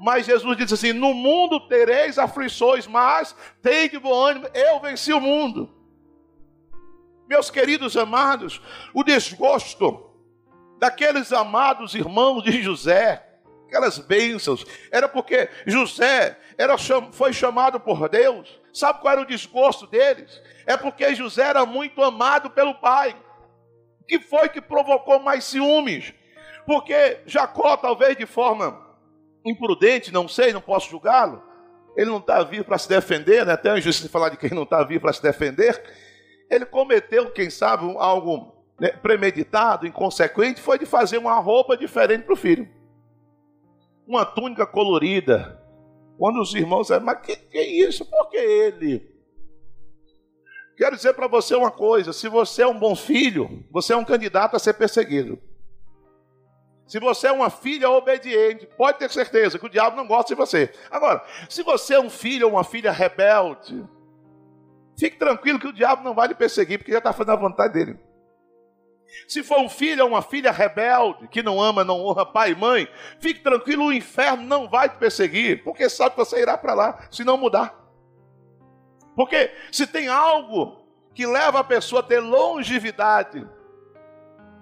[0.00, 5.12] Mas Jesus disse assim: No mundo tereis aflições, mas tem de bom ânimo, eu venci
[5.12, 5.83] o mundo.
[7.26, 8.60] Meus queridos amados,
[8.92, 10.10] o desgosto
[10.78, 13.24] daqueles amados irmãos de José,
[13.66, 16.76] aquelas bênçãos, era porque José era,
[17.12, 18.60] foi chamado por Deus.
[18.72, 20.42] Sabe qual era o desgosto deles?
[20.66, 23.16] É porque José era muito amado pelo pai.
[24.02, 26.12] O que foi que provocou mais ciúmes?
[26.66, 28.84] Porque Jacó, talvez de forma
[29.44, 31.42] imprudente, não sei, não posso julgá-lo,
[31.96, 33.52] ele não está vivo para se defender, né?
[33.52, 35.82] até a injustiça falar de quem não está vivo para se defender
[36.50, 42.34] ele cometeu, quem sabe, algo né, premeditado, inconsequente, foi de fazer uma roupa diferente para
[42.34, 42.68] o filho.
[44.06, 45.60] Uma túnica colorida.
[46.18, 48.04] Quando os irmãos disseram, mas que, que é isso?
[48.04, 49.14] Por que ele?
[50.76, 54.04] Quero dizer para você uma coisa: se você é um bom filho, você é um
[54.04, 55.40] candidato a ser perseguido.
[56.86, 60.38] Se você é uma filha obediente, pode ter certeza que o diabo não gosta de
[60.38, 60.70] você.
[60.90, 63.84] Agora, se você é um filho ou uma filha rebelde,
[64.98, 67.74] Fique tranquilo que o diabo não vai lhe perseguir, porque já está fazendo a vontade
[67.74, 67.98] dele.
[69.28, 72.56] Se for um filho ou uma filha rebelde, que não ama, não honra pai e
[72.56, 72.88] mãe,
[73.20, 77.06] fique tranquilo, o inferno não vai te perseguir, porque sabe que você irá para lá,
[77.10, 77.74] se não mudar.
[79.14, 83.46] Porque se tem algo que leva a pessoa a ter longevidade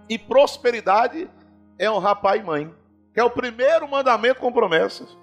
[0.08, 1.30] e prosperidade,
[1.78, 2.74] é honrar pai e mãe,
[3.14, 5.16] que é o primeiro mandamento com promessas.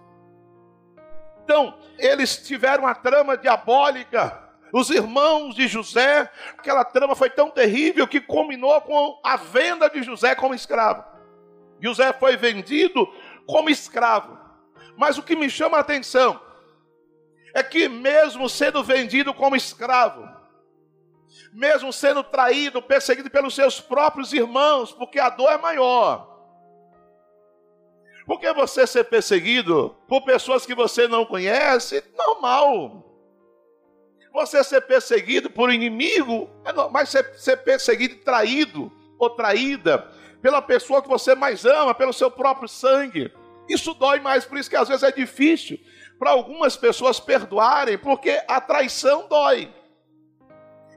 [1.43, 4.48] Então, eles tiveram uma trama diabólica.
[4.71, 10.03] Os irmãos de José, aquela trama foi tão terrível que combinou com a venda de
[10.03, 11.03] José como escravo.
[11.81, 13.07] José foi vendido
[13.47, 14.37] como escravo.
[14.95, 16.39] Mas o que me chama a atenção
[17.53, 20.27] é que, mesmo sendo vendido como escravo,
[21.51, 26.27] mesmo sendo traído, perseguido pelos seus próprios irmãos, porque a dor é maior.
[28.25, 33.08] Porque você ser perseguido por pessoas que você não conhece, normal.
[34.39, 40.09] Você ser perseguido por inimigo, é mas ser, perseguido e traído ou traída
[40.41, 43.33] pela pessoa que você mais ama, pelo seu próprio sangue.
[43.67, 45.77] Isso dói mais, por isso que às vezes é difícil
[46.17, 49.73] para algumas pessoas perdoarem, porque a traição dói.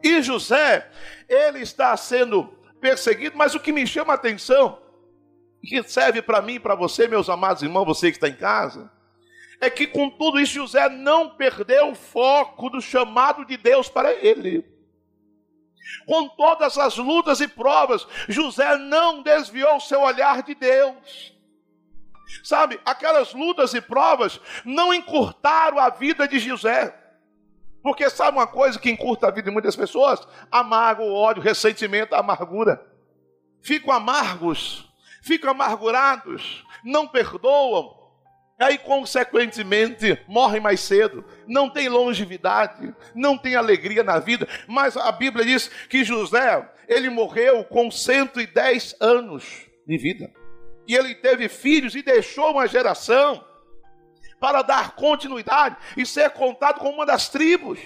[0.04, 0.88] E José,
[1.28, 2.44] ele está sendo
[2.80, 4.80] perseguido, mas o que me chama a atenção,
[5.60, 8.88] que serve para mim para você, meus amados irmãos, você que está em casa,
[9.62, 14.12] é que com tudo isso José não perdeu o foco do chamado de Deus para
[14.12, 14.66] ele.
[16.04, 21.32] Com todas as lutas e provas, José não desviou seu olhar de Deus.
[22.42, 26.98] Sabe, aquelas lutas e provas não encurtaram a vida de José.
[27.84, 30.26] Porque sabe uma coisa que encurta a vida de muitas pessoas?
[30.50, 32.84] Amargo, ódio, ressentimento, amargura.
[33.60, 38.01] Ficam amargos, ficam amargurados, não perdoam,
[38.62, 45.10] aí consequentemente morrem mais cedo, não tem longevidade, não tem alegria na vida, mas a
[45.10, 49.44] Bíblia diz que José, ele morreu com 110 anos
[49.86, 50.32] de vida.
[50.86, 53.44] E ele teve filhos e deixou uma geração
[54.40, 57.78] para dar continuidade e ser contado como uma das tribos.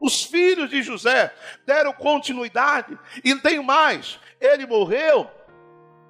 [0.00, 1.34] Os filhos de José
[1.66, 5.28] deram continuidade, e tem mais: ele morreu,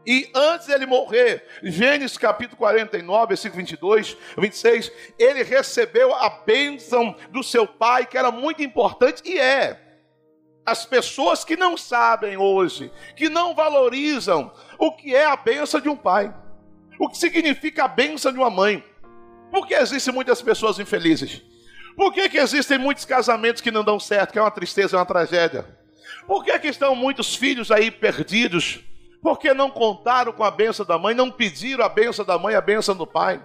[0.06, 7.16] e antes de ele morrer, Gênesis capítulo 49, versículo 22, 26, ele recebeu a bênção
[7.30, 9.82] do seu pai, que era muito importante, e é.
[10.64, 15.88] As pessoas que não sabem hoje, que não valorizam o que é a bênção de
[15.88, 16.32] um pai,
[17.00, 18.84] o que significa a bênção de uma mãe.
[19.50, 21.42] Por que existem muitas pessoas infelizes?
[21.96, 24.98] Por que, que existem muitos casamentos que não dão certo, que é uma tristeza, é
[24.98, 25.66] uma tragédia?
[26.26, 28.80] Por que, que estão muitos filhos aí perdidos?
[29.22, 32.60] Porque não contaram com a benção da mãe, não pediram a benção da mãe, a
[32.60, 33.42] benção do pai.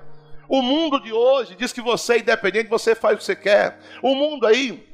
[0.48, 3.80] O mundo de hoje diz que você é independente, você faz o que você quer.
[4.02, 4.86] O mundo aí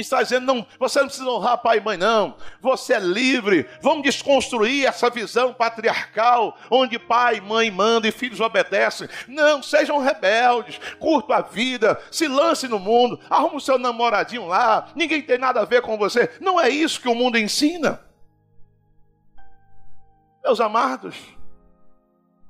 [0.00, 2.34] está dizendo: não, você não precisa honrar pai e mãe, não.
[2.60, 3.68] Você é livre.
[3.80, 9.08] Vamos desconstruir essa visão patriarcal, onde pai e mãe mandam e filhos obedecem.
[9.28, 14.88] Não, sejam rebeldes, curtam a vida, se lance no mundo, arrume o seu namoradinho lá,
[14.94, 16.30] ninguém tem nada a ver com você.
[16.40, 18.00] Não é isso que o mundo ensina.
[20.44, 21.16] Meus amados,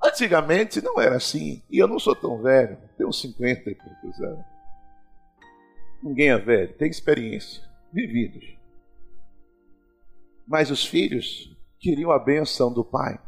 [0.03, 4.45] antigamente não era assim, e eu não sou tão velho, tenho 50 e poucos anos.
[6.01, 8.57] Ninguém é velho, tem experiência, vividos.
[10.47, 13.19] Mas os filhos queriam a benção do pai.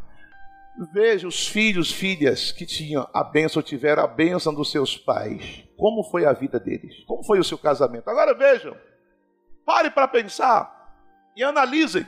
[0.94, 5.64] Veja os filhos, filhas que tinham a benção, tiveram a benção dos seus pais.
[5.78, 7.02] Como foi a vida deles?
[7.06, 8.10] Como foi o seu casamento?
[8.10, 8.76] Agora vejam,
[9.66, 10.76] pare para pensar
[11.36, 12.06] e analisem.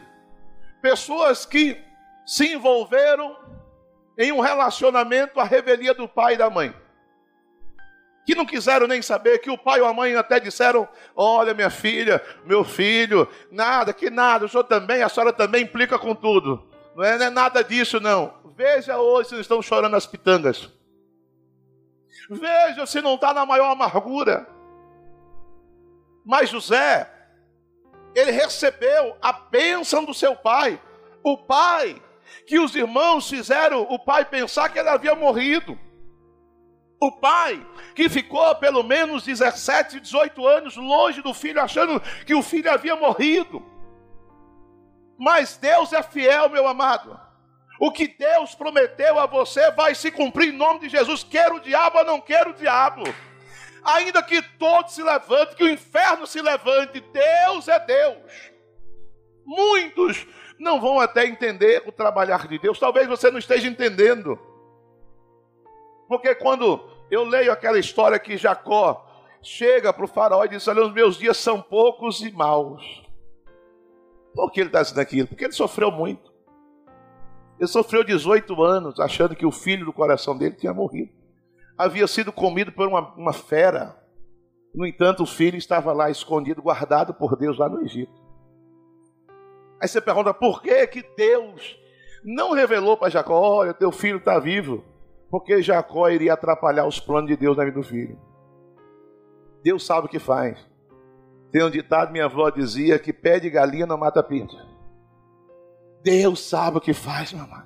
[0.81, 1.86] Pessoas que
[2.27, 3.35] se envolveram
[4.17, 6.75] em um relacionamento à revelia do pai e da mãe
[8.27, 10.85] que não quiseram nem saber, que o pai ou a mãe até disseram:
[11.15, 15.97] Olha, minha filha, meu filho, nada, que nada, o senhor também, a senhora também implica
[15.97, 16.67] com tudo.
[16.93, 18.33] Não é, não é nada disso, não.
[18.53, 20.69] Veja hoje se não estão chorando as pitangas.
[22.29, 24.45] Veja se não está na maior amargura.
[26.25, 27.09] Mas José,
[28.13, 30.81] ele recebeu a bênção do seu pai.
[31.23, 32.01] O pai,
[32.45, 35.77] que os irmãos fizeram o pai pensar que ele havia morrido.
[36.99, 42.41] O pai, que ficou pelo menos 17, 18 anos longe do filho, achando que o
[42.41, 43.63] filho havia morrido.
[45.17, 47.19] Mas Deus é fiel, meu amado.
[47.79, 51.23] O que Deus prometeu a você vai se cumprir em nome de Jesus.
[51.23, 53.03] Quer o diabo ou não quer o diabo.
[53.83, 58.51] Ainda que todo se levante, que o inferno se levante, Deus é Deus.
[59.45, 60.25] Muitos
[60.59, 62.79] não vão até entender o trabalhar de Deus.
[62.79, 64.39] Talvez você não esteja entendendo.
[66.07, 66.79] Porque quando
[67.11, 69.05] eu leio aquela história que Jacó
[69.41, 73.03] chega para o faraó e diz: Olha, os meus dias são poucos e maus.
[74.33, 75.27] Por que ele está dizendo aquilo?
[75.27, 76.31] Porque ele sofreu muito.
[77.59, 81.11] Ele sofreu 18 anos achando que o filho do coração dele tinha morrido.
[81.77, 83.95] Havia sido comido por uma, uma fera.
[84.73, 88.26] No entanto, o filho estava lá escondido, guardado por Deus lá no Egito.
[89.81, 91.77] Aí você pergunta, por que, que Deus
[92.23, 94.83] não revelou para Jacó: Olha, teu filho está vivo?
[95.29, 98.19] porque Jacó iria atrapalhar os planos de Deus na vida do filho.
[99.63, 100.57] Deus sabe o que faz.
[101.51, 104.55] Tem um ditado, minha avó dizia, que pede galinha não mata pinto.
[106.03, 107.65] Deus sabe o que faz, mamãe.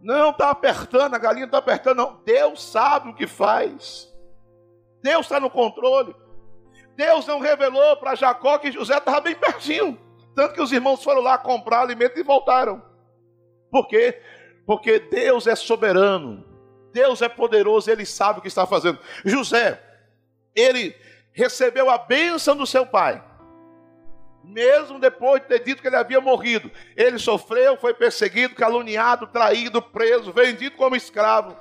[0.00, 2.20] Não está apertando, a galinha está apertando, não.
[2.24, 4.10] Deus sabe o que faz.
[5.02, 6.14] Deus está no controle.
[6.96, 9.98] Deus não revelou para Jacó que José estava bem pertinho.
[10.34, 12.82] Tanto que os irmãos foram lá comprar alimento e voltaram.
[13.70, 14.20] Por quê?
[14.66, 16.44] Porque Deus é soberano.
[16.92, 18.98] Deus é poderoso, ele sabe o que está fazendo.
[19.24, 19.80] José,
[20.54, 20.94] ele
[21.32, 23.22] recebeu a bênção do seu pai.
[24.42, 29.80] Mesmo depois de ter dito que ele havia morrido, ele sofreu, foi perseguido, caluniado, traído,
[29.80, 31.56] preso, vendido como escravo.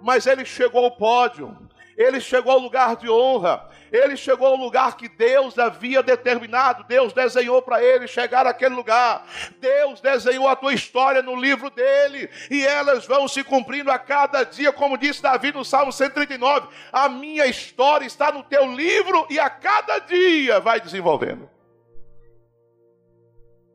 [0.00, 1.56] Mas ele chegou ao pódio,
[1.96, 7.12] ele chegou ao lugar de honra, ele chegou ao lugar que Deus havia determinado, Deus
[7.12, 9.26] desenhou para ele chegar àquele lugar.
[9.58, 14.44] Deus desenhou a tua história no livro dele, e elas vão se cumprindo a cada
[14.44, 16.68] dia, como disse Davi no Salmo 139.
[16.92, 21.48] A minha história está no teu livro e a cada dia vai desenvolvendo.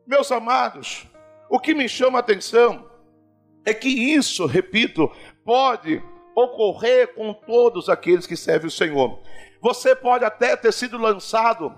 [0.06, 1.06] Meus amados,
[1.50, 2.88] o que me chama a atenção
[3.64, 5.10] é que isso, repito,
[5.44, 6.00] pode
[6.36, 9.20] ocorrer com todos aqueles que servem o Senhor.
[9.60, 11.74] Você pode até ter sido lançado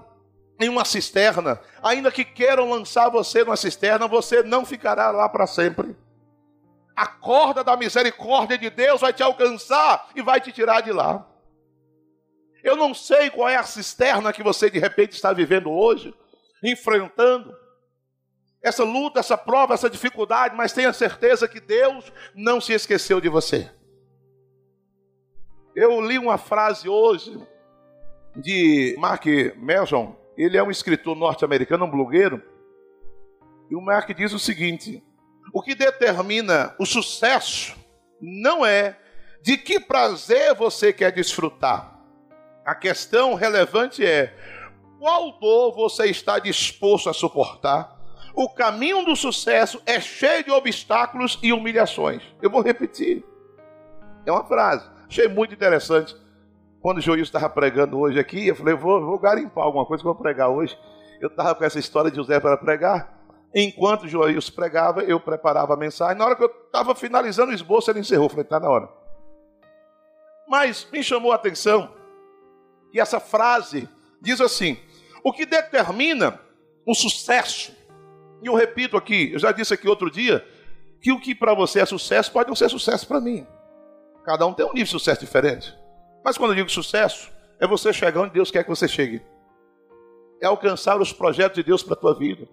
[0.60, 5.46] em uma cisterna, ainda que queiram lançar você numa cisterna, você não ficará lá para
[5.46, 5.96] sempre.
[6.96, 11.24] A corda da misericórdia de Deus vai te alcançar e vai te tirar de lá.
[12.64, 16.12] Eu não sei qual é a cisterna que você de repente está vivendo hoje,
[16.62, 17.56] enfrentando
[18.60, 23.28] essa luta, essa prova, essa dificuldade, mas tenha certeza que Deus não se esqueceu de
[23.28, 23.70] você.
[25.76, 27.40] Eu li uma frase hoje
[28.38, 29.26] de Mark
[29.56, 32.42] Melson, ele é um escritor norte-americano, um blogueiro,
[33.70, 35.02] e o Mark diz o seguinte:
[35.52, 37.76] o que determina o sucesso
[38.20, 38.96] não é
[39.42, 41.98] de que prazer você quer desfrutar.
[42.64, 44.34] A questão relevante é
[44.98, 47.96] qual dor você está disposto a suportar.
[48.34, 52.22] O caminho do sucesso é cheio de obstáculos e humilhações.
[52.40, 53.24] Eu vou repetir.
[54.26, 54.88] É uma frase.
[55.08, 56.14] Achei muito interessante.
[56.80, 60.08] Quando o Joilson estava pregando hoje aqui, eu falei, vou, vou garimpar alguma coisa que
[60.08, 60.78] eu vou pregar hoje.
[61.20, 63.18] Eu estava com essa história de José para pregar.
[63.54, 66.16] Enquanto o Joilson pregava, eu preparava a mensagem.
[66.16, 68.26] Na hora que eu estava finalizando o esboço, ele encerrou.
[68.26, 68.88] Eu falei, está na hora.
[70.46, 71.92] Mas me chamou a atenção
[72.92, 73.88] que essa frase
[74.20, 74.78] diz assim:
[75.22, 76.40] o que determina
[76.86, 77.72] o sucesso,
[78.42, 80.46] e eu repito aqui, eu já disse aqui outro dia,
[81.00, 83.46] que o que para você é sucesso pode não ser sucesso para mim.
[84.24, 85.74] Cada um tem um nível de sucesso diferente.
[86.28, 89.22] Mas quando eu digo sucesso, é você chegar onde Deus quer que você chegue.
[90.42, 92.46] É alcançar os projetos de Deus para a tua vida.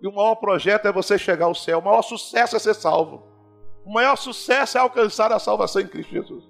[0.00, 1.80] E o maior projeto é você chegar ao céu.
[1.80, 3.22] O maior sucesso é ser salvo.
[3.84, 6.42] O maior sucesso é alcançar a salvação em Cristo Jesus.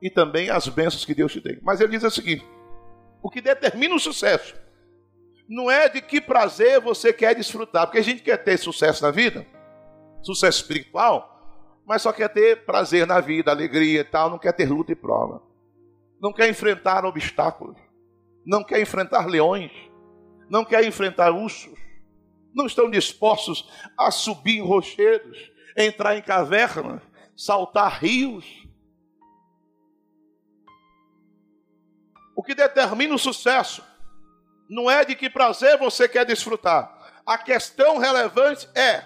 [0.00, 1.58] E também as bênçãos que Deus te tem.
[1.60, 2.46] Mas ele diz o seguinte:
[3.22, 4.54] o que determina o sucesso
[5.46, 9.10] não é de que prazer você quer desfrutar, porque a gente quer ter sucesso na
[9.10, 9.46] vida,
[10.22, 14.64] sucesso espiritual, mas só quer ter prazer na vida, alegria e tal, não quer ter
[14.64, 15.52] luta e prova
[16.24, 17.76] não quer enfrentar obstáculos,
[18.46, 19.70] não quer enfrentar leões,
[20.48, 21.78] não quer enfrentar ursos,
[22.54, 27.02] não estão dispostos a subir em rochedos, entrar em cavernas,
[27.36, 28.46] saltar rios.
[32.34, 33.84] O que determina o sucesso
[34.66, 37.20] não é de que prazer você quer desfrutar.
[37.26, 39.04] A questão relevante é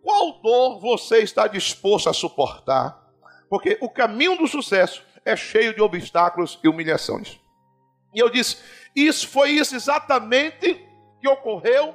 [0.00, 3.04] qual dor você está disposto a suportar.
[3.50, 7.40] Porque o caminho do sucesso é cheio de obstáculos e humilhações.
[8.14, 8.58] E eu disse:
[8.94, 10.80] isso foi isso exatamente
[11.20, 11.94] que ocorreu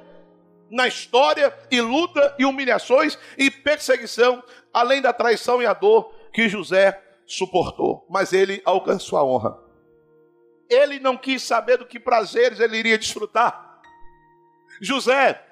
[0.70, 6.48] na história, e luta, e humilhações, e perseguição, além da traição e a dor que
[6.48, 8.06] José suportou.
[8.08, 9.58] Mas ele alcançou a honra.
[10.70, 13.80] Ele não quis saber do que prazeres ele iria desfrutar.
[14.80, 15.44] José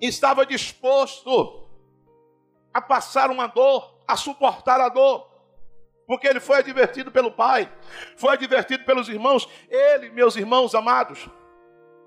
[0.00, 1.68] estava disposto
[2.72, 5.35] a passar uma dor, a suportar a dor
[6.06, 7.70] porque ele foi advertido pelo pai,
[8.16, 9.48] foi advertido pelos irmãos.
[9.68, 11.28] Ele, meus irmãos amados,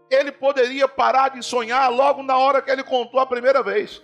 [0.10, 4.02] ele poderia parar de sonhar logo na hora que ele contou a primeira vez.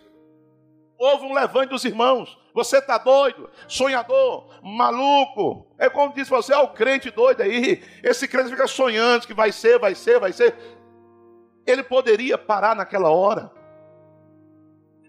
[0.98, 2.38] Houve um levante dos irmãos.
[2.54, 5.68] Você está doido, sonhador, maluco.
[5.78, 7.84] É como disse você, é o crente doido aí.
[8.02, 10.56] Esse crente fica sonhando que vai ser, vai ser, vai ser.
[11.66, 13.52] Ele poderia parar naquela hora.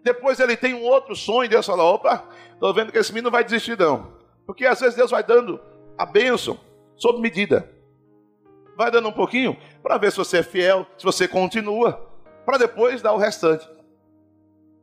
[0.02, 1.48] Depois ele tem um outro sonho.
[1.48, 4.15] Deus fala: opa, estou vendo que esse menino vai desistir, não.
[4.46, 5.60] Porque às vezes Deus vai dando
[5.98, 6.58] a bênção
[6.96, 7.70] sob medida.
[8.76, 11.92] Vai dando um pouquinho para ver se você é fiel, se você continua,
[12.44, 13.68] para depois dar o restante.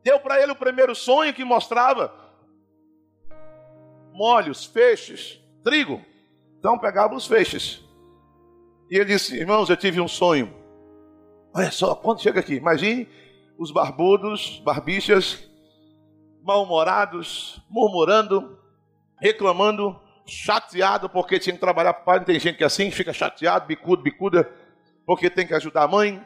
[0.04, 2.14] Deu para ele o primeiro sonho que mostrava
[4.12, 6.02] molhos, feixes, trigo.
[6.60, 7.84] Então pegava os feixes.
[8.90, 10.54] E ele disse: Irmãos, eu tive um sonho.
[11.54, 13.08] Olha só, quando chega aqui, imagine
[13.58, 15.48] os barbudos, barbichas,
[16.42, 18.58] mal-humorados, murmurando,
[19.24, 22.18] reclamando, chateado porque tinha que trabalhar para o pai.
[22.20, 24.52] Não tem gente que é assim, fica chateado, bicudo, bicuda,
[25.06, 26.22] porque tem que ajudar a mãe,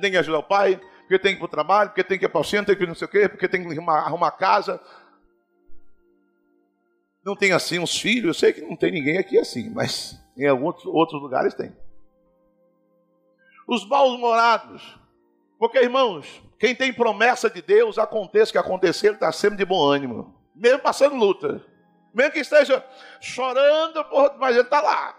[0.00, 2.24] tem que ajudar o pai, porque tem que ir para o trabalho, porque tem que
[2.24, 3.98] ir para o centro, tem que ir não sei o quê, porque tem que arrumar,
[4.00, 4.80] arrumar casa.
[7.24, 10.48] Não tem assim uns filhos, eu sei que não tem ninguém aqui assim, mas em
[10.48, 11.72] alguns outros lugares tem.
[13.68, 14.98] Os mal-humorados,
[15.56, 19.88] porque irmãos, quem tem promessa de Deus, aconteça o que acontecer, está sempre de bom
[19.88, 21.64] ânimo, mesmo passando luta,
[22.14, 22.84] mesmo que esteja
[23.20, 24.06] chorando,
[24.38, 25.18] mas ele está lá.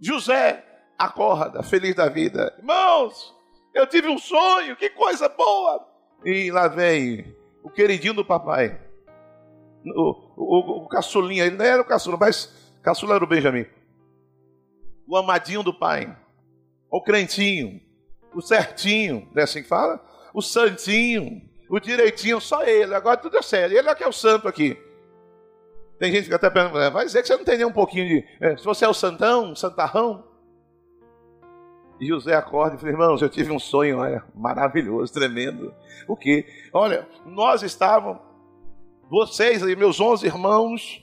[0.00, 0.64] José
[0.98, 2.52] acorda, feliz da vida.
[2.58, 3.34] Irmãos,
[3.72, 5.86] eu tive um sonho, que coisa boa.
[6.24, 8.80] E lá vem o queridinho do papai.
[9.84, 13.66] O, o, o caçulinha, ele não era o caçula, mas caçula era o Benjamin.
[15.06, 16.16] O amadinho do pai.
[16.90, 17.80] O crentinho.
[18.34, 20.04] O certinho, não é assim que fala?
[20.34, 21.42] O santinho.
[21.68, 22.94] O direitinho, só ele.
[22.94, 23.76] Agora tudo é sério.
[23.76, 24.76] Ele é que é o santo aqui.
[26.02, 28.26] Tem gente que até pergunta, vai dizer que você não tem nem um pouquinho de.
[28.40, 30.24] É, se você é o santão, santarrão.
[32.00, 35.72] E José acorda e fala, irmãos, eu tive um sonho olha, maravilhoso, tremendo.
[36.08, 36.44] O quê?
[36.72, 38.20] Olha, nós estávamos,
[39.08, 41.00] vocês e meus onze irmãos,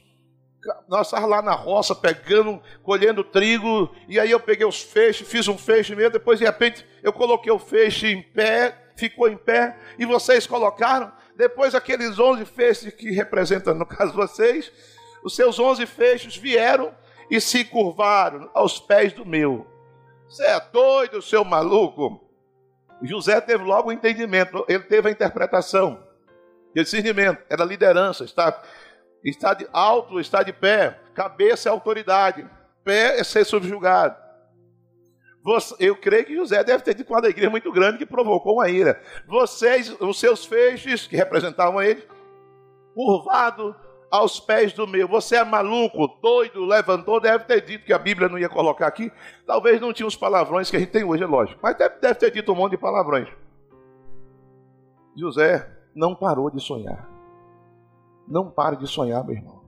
[0.89, 5.47] nós estávamos lá na roça pegando, colhendo trigo, e aí eu peguei os feixes, fiz
[5.47, 9.77] um feixe mesmo, depois de repente eu coloquei o feixe em pé, ficou em pé,
[9.97, 11.09] e vocês colocaram,
[11.39, 14.69] depois aqueles onze feixes que representam, no caso vocês,
[15.23, 16.93] os seus onze feixes vieram
[17.31, 19.65] e se curvaram aos pés do meu.
[20.27, 22.29] Você é doido, seu maluco?
[23.01, 26.05] José teve logo o entendimento, ele teve a interpretação,
[26.71, 28.61] o discernimento, era liderança, está,
[29.23, 32.45] está de alto, está de pé, cabeça é autoridade,
[32.83, 34.17] pé é ser subjugado.
[35.49, 38.69] Você, eu creio que José deve ter tido uma alegria muito grande que provocou uma
[38.69, 39.01] ira.
[39.27, 42.07] Vocês, os seus feixes, que representavam ele,
[42.93, 43.75] curvado
[44.11, 45.07] aos pés do meu.
[45.07, 49.11] Você é maluco, doido, levantou, deve ter dito que a Bíblia não ia colocar aqui.
[49.43, 51.59] Talvez não tinha os palavrões que a gente tem hoje, é lógico.
[51.63, 53.27] Mas deve, deve ter dito um monte de palavrões.
[55.17, 57.09] José não parou de sonhar.
[58.27, 59.63] Não pare de sonhar, meu irmão.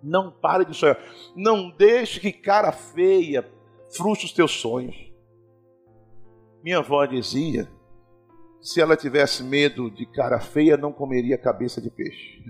[0.00, 1.00] Não pare de sonhar.
[1.34, 3.58] Não deixe que cara feia
[3.96, 4.96] frustre os teus sonhos.
[6.62, 7.68] Minha avó dizia:
[8.60, 12.44] se ela tivesse medo de cara feia, não comeria cabeça de peixe.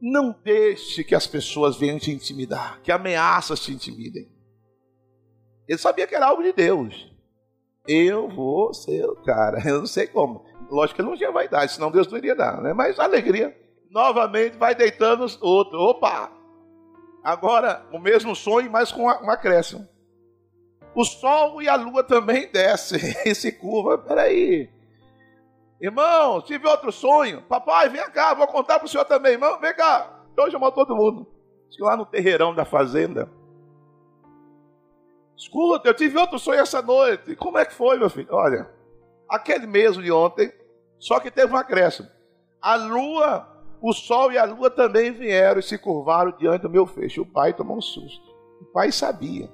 [0.00, 4.30] Não deixe que as pessoas venham te intimidar, que ameaças te intimidem.
[5.66, 7.12] Ele sabia que era algo de Deus.
[7.86, 10.44] Eu vou ser o cara, eu não sei como.
[10.70, 12.72] Lógico que ele não tinha vaidade, senão Deus não iria dar, né?
[12.72, 13.56] Mas alegria.
[13.90, 15.78] Novamente vai deitando outro.
[15.78, 16.30] Opa!
[17.22, 19.86] Agora o mesmo sonho, mas com um acréscimo.
[20.94, 23.98] O sol e a lua também descem e se curva.
[23.98, 24.70] Peraí.
[25.80, 27.42] Irmão, tive outro sonho.
[27.42, 29.32] Papai, vem cá, vou contar para o senhor também.
[29.32, 30.24] Irmão, vem cá.
[30.32, 31.26] Então chamou todo mundo.
[31.68, 33.30] Diz lá no terreirão da fazenda.
[35.36, 37.36] Escuta, eu tive outro sonho essa noite.
[37.36, 38.28] Como é que foi, meu filho?
[38.32, 38.68] Olha,
[39.28, 40.52] aquele mesmo de ontem,
[40.98, 42.08] só que teve um acréscimo.
[42.60, 46.86] A lua, o sol e a lua também vieram e se curvaram diante do meu
[46.86, 47.20] feixe.
[47.20, 48.26] O pai tomou um susto.
[48.60, 49.48] O pai sabia.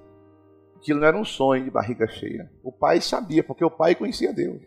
[0.77, 2.51] Aquilo não era um sonho de barriga cheia.
[2.63, 4.61] O pai sabia, porque o pai conhecia Deus.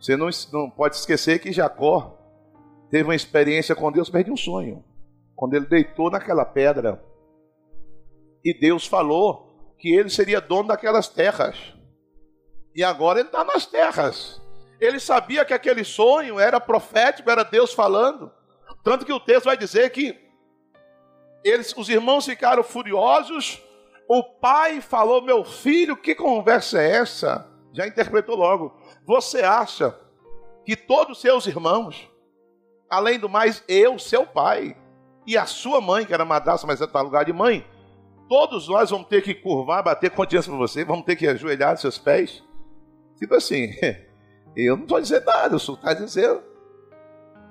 [0.00, 2.18] Você não, não pode esquecer que Jacó
[2.90, 4.84] teve uma experiência com Deus, perde um sonho.
[5.36, 7.02] Quando ele deitou naquela pedra
[8.44, 11.56] e Deus falou que ele seria dono daquelas terras.
[12.74, 14.41] E agora ele está nas terras.
[14.82, 18.32] Ele sabia que aquele sonho era profético, era Deus falando.
[18.82, 20.18] Tanto que o texto vai dizer que
[21.44, 23.62] eles, os irmãos ficaram furiosos.
[24.08, 27.48] O pai falou: Meu filho, que conversa é essa?
[27.72, 28.76] Já interpretou logo.
[29.06, 29.96] Você acha
[30.66, 32.10] que todos seus irmãos,
[32.90, 34.76] além do mais, eu, seu pai,
[35.24, 37.64] e a sua mãe, que era madrasta, mas está no lugar de mãe,
[38.28, 41.98] todos nós vamos ter que curvar, bater continência para você, vamos ter que ajoelhar seus
[41.98, 42.42] pés?
[43.16, 43.70] Tipo assim,
[44.56, 46.42] eu não estou dizendo nada, o senhor está dizendo.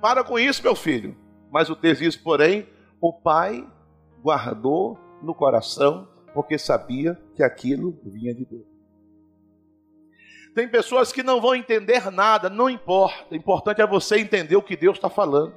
[0.01, 1.15] Para com isso, meu filho.
[1.51, 2.67] Mas o texto diz, porém,
[2.99, 3.67] o pai
[4.21, 8.65] guardou no coração, porque sabia que aquilo vinha de Deus.
[10.53, 13.33] Tem pessoas que não vão entender nada, não importa.
[13.33, 15.53] O importante é você entender o que Deus está falando.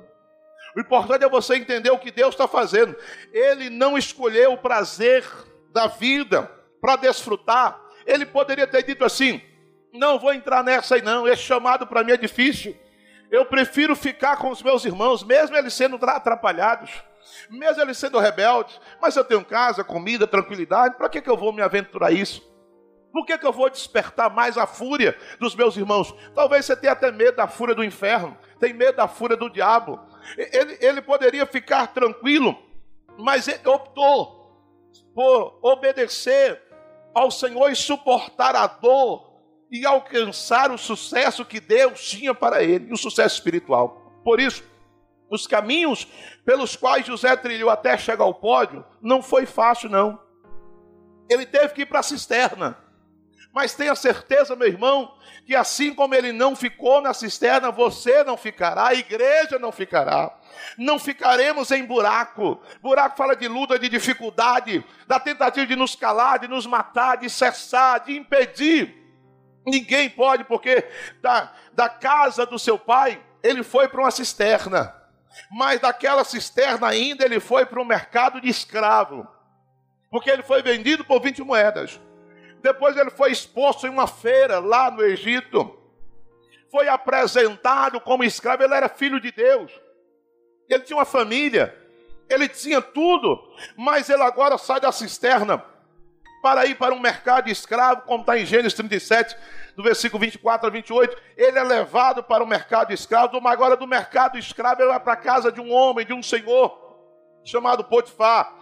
[0.76, 2.96] O importante é você entender o que Deus está fazendo.
[3.32, 5.24] Ele não escolheu o prazer
[5.72, 7.80] da vida para desfrutar.
[8.06, 9.40] Ele poderia ter dito assim:
[9.94, 12.76] não vou entrar nessa aí não, esse chamado para mim é difícil.
[13.30, 16.90] Eu prefiro ficar com os meus irmãos, mesmo eles sendo atrapalhados.
[17.48, 21.52] Mesmo ele sendo rebelde, mas eu tenho casa, comida, tranquilidade, para que, que eu vou
[21.52, 22.42] me aventurar isso?
[23.12, 26.14] Por que, que eu vou despertar mais a fúria dos meus irmãos?
[26.34, 30.00] Talvez você tenha até medo da fúria do inferno, tem medo da fúria do diabo.
[30.36, 32.58] Ele, ele poderia ficar tranquilo,
[33.16, 34.52] mas ele optou
[35.14, 36.60] por obedecer
[37.14, 39.33] ao Senhor e suportar a dor
[39.70, 44.12] e alcançar o sucesso que Deus tinha para ele, o sucesso espiritual.
[44.24, 44.62] Por isso,
[45.30, 46.06] os caminhos
[46.44, 50.20] pelos quais José trilhou até chegar ao pódio não foi fácil, não.
[51.28, 52.78] Ele teve que ir para a cisterna.
[53.54, 55.14] Mas tenha certeza, meu irmão,
[55.46, 60.36] que assim como ele não ficou na cisterna, você não ficará, a igreja não ficará.
[60.76, 62.60] Não ficaremos em buraco.
[62.82, 67.30] Buraco fala de luta, de dificuldade, da tentativa de nos calar, de nos matar, de
[67.30, 69.03] cessar, de impedir.
[69.66, 70.84] Ninguém pode, porque
[71.22, 74.94] da, da casa do seu pai, ele foi para uma cisterna.
[75.50, 79.26] Mas daquela cisterna ainda ele foi para o mercado de escravo.
[80.10, 82.00] Porque ele foi vendido por 20 moedas.
[82.62, 85.76] Depois ele foi exposto em uma feira lá no Egito.
[86.70, 88.62] Foi apresentado como escravo.
[88.62, 89.72] Ele era filho de Deus.
[90.68, 91.76] Ele tinha uma família.
[92.28, 93.38] Ele tinha tudo.
[93.76, 95.64] Mas ele agora sai da cisterna
[96.44, 99.34] para ir para um mercado escravo, como está em Gênesis 37,
[99.74, 101.16] do versículo 24 a 28.
[101.38, 105.14] Ele é levado para o mercado escravo, mas agora do mercado escravo ele vai para
[105.14, 106.78] a casa de um homem, de um senhor,
[107.42, 108.52] chamado Potifar.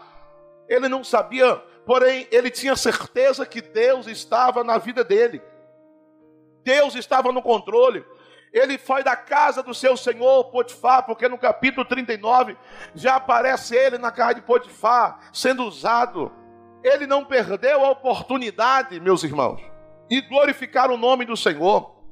[0.68, 5.43] Ele não sabia porém ele tinha certeza que Deus estava na vida dele.
[6.62, 8.05] Deus estava no controle.
[8.53, 12.57] Ele foi da casa do seu senhor Potifar, porque no capítulo 39
[12.95, 16.30] já aparece ele na casa de Potifar, sendo usado.
[16.83, 19.61] Ele não perdeu a oportunidade, meus irmãos,
[20.09, 22.03] de glorificar o nome do Senhor.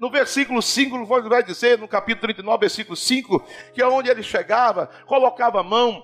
[0.00, 4.88] No versículo 5, vai dizer, no capítulo 39, versículo 5, que é onde ele chegava,
[5.06, 6.02] colocava a mão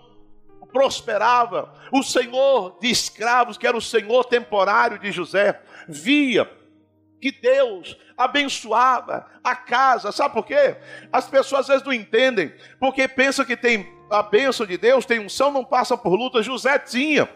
[0.72, 1.72] prosperava.
[1.92, 6.50] O senhor de escravos, que era o senhor temporário de José, via
[7.20, 10.10] que Deus abençoava a casa.
[10.10, 10.76] Sabe por quê?
[11.12, 15.20] As pessoas às vezes não entendem, porque pensam que tem a bênção de Deus, tem
[15.20, 16.42] unção, não passa por luta.
[16.42, 17.28] José tinha.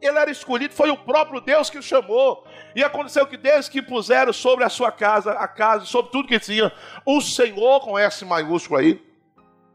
[0.00, 2.46] Ele era escolhido, foi o próprio Deus que o chamou.
[2.74, 6.40] E aconteceu que desde que puseram sobre a sua casa, a casa, sobre tudo que
[6.40, 6.72] tinha,
[7.04, 9.10] o Senhor, com S maiúsculo aí,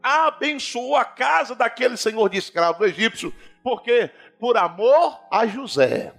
[0.02, 6.14] abençoou a casa daquele senhor de escravo egípcio, porque por amor a José.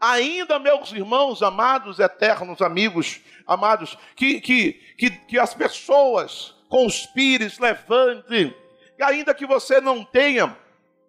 [0.00, 8.54] Ainda, meus irmãos amados, eternos amigos, amados, que, que, que, que as pessoas conspirem, levantem,
[8.98, 10.56] e ainda que você não tenha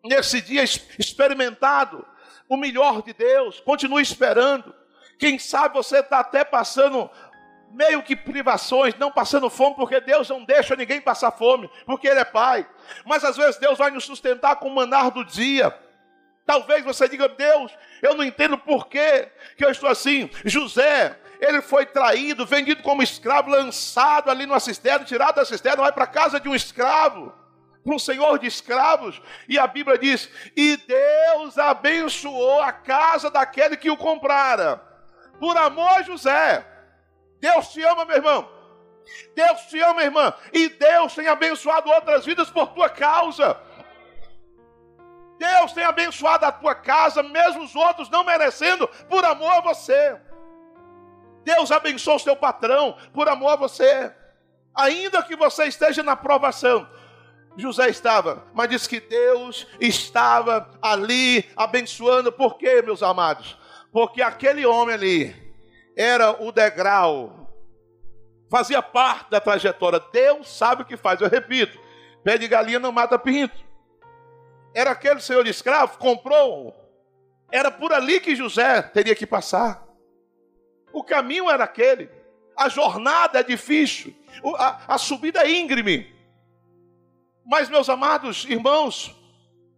[0.03, 2.05] nesse dia experimentado
[2.47, 4.73] o melhor de Deus, continue esperando.
[5.17, 7.09] Quem sabe você está até passando
[7.71, 12.19] meio que privações, não passando fome, porque Deus não deixa ninguém passar fome, porque Ele
[12.19, 12.67] é Pai.
[13.05, 15.77] Mas às vezes Deus vai nos sustentar com o manar do dia.
[16.45, 17.71] Talvez você diga, Deus,
[18.01, 19.29] eu não entendo por que
[19.59, 20.29] eu estou assim.
[20.43, 25.91] José, ele foi traído, vendido como escravo, lançado ali numa cisterna, tirado da cisterna, vai
[25.91, 27.31] para a casa de um escravo,
[27.83, 29.21] para um senhor de escravos.
[29.47, 34.81] E a Bíblia diz: E Deus abençoou a casa daquele que o comprara,
[35.39, 36.65] por amor a José.
[37.39, 38.49] Deus te ama, meu irmão.
[39.35, 40.33] Deus te ama, irmã.
[40.53, 43.59] E Deus tem abençoado outras vidas por tua causa.
[45.37, 50.19] Deus tem abençoado a tua casa, mesmo os outros não merecendo, por amor a você.
[51.45, 54.13] Deus abençoou o seu patrão, por amor a você.
[54.75, 56.87] Ainda que você esteja na provação,
[57.59, 63.57] José estava, mas diz que Deus estava ali abençoando, por quê, meus amados?
[63.91, 65.53] Porque aquele homem ali,
[65.95, 67.51] era o degrau,
[68.49, 70.01] fazia parte da trajetória.
[70.11, 71.79] Deus sabe o que faz, eu repito:
[72.23, 73.57] pé de galinha não mata pinto.
[74.73, 76.75] Era aquele senhor escravo, comprou,
[77.51, 79.83] era por ali que José teria que passar.
[80.93, 82.09] O caminho era aquele,
[82.55, 84.15] a jornada é difícil,
[84.57, 86.18] a, a subida é íngreme.
[87.49, 89.15] Mas, meus amados irmãos,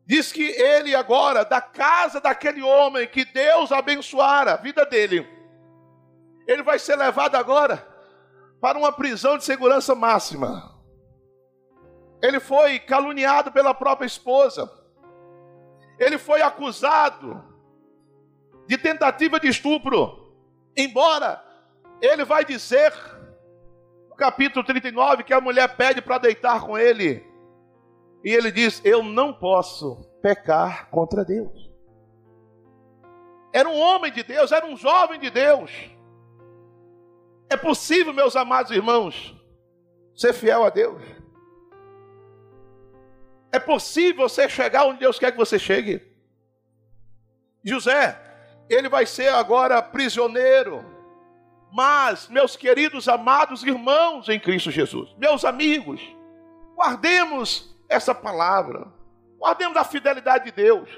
[0.05, 5.25] diz que ele agora, da casa daquele homem que Deus abençoara a vida dele,
[6.45, 7.87] ele vai ser levado agora
[8.59, 10.77] para uma prisão de segurança máxima.
[12.21, 14.69] Ele foi caluniado pela própria esposa.
[15.97, 17.41] Ele foi acusado
[18.67, 20.35] de tentativa de estupro.
[20.75, 21.41] Embora
[22.01, 22.93] ele vai dizer,
[24.09, 27.30] no capítulo 39, que a mulher pede para deitar com ele.
[28.23, 31.71] E ele diz: Eu não posso pecar contra Deus.
[33.53, 35.71] Era um homem de Deus, era um jovem de Deus.
[37.49, 39.35] É possível, meus amados irmãos,
[40.15, 41.01] ser fiel a Deus.
[43.51, 46.01] É possível você chegar onde Deus quer que você chegue.
[47.63, 48.17] José,
[48.69, 50.85] ele vai ser agora prisioneiro.
[51.73, 56.01] Mas, meus queridos amados irmãos em Cristo Jesus, meus amigos,
[56.75, 58.87] guardemos essa palavra,
[59.37, 60.89] guardemos a fidelidade de Deus.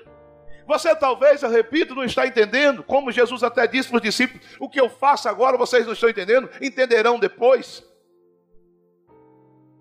[0.65, 4.69] Você talvez, eu repito, não está entendendo, como Jesus até disse para os discípulos: o
[4.69, 7.83] que eu faço agora vocês não estão entendendo, entenderão depois.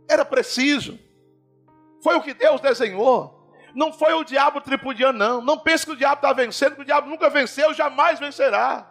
[0.09, 0.99] Era preciso,
[2.03, 3.41] foi o que Deus desenhou.
[3.75, 5.41] Não foi o diabo tripudiano, não.
[5.41, 8.91] Não pense que o diabo está vencendo, que o diabo nunca venceu, jamais vencerá.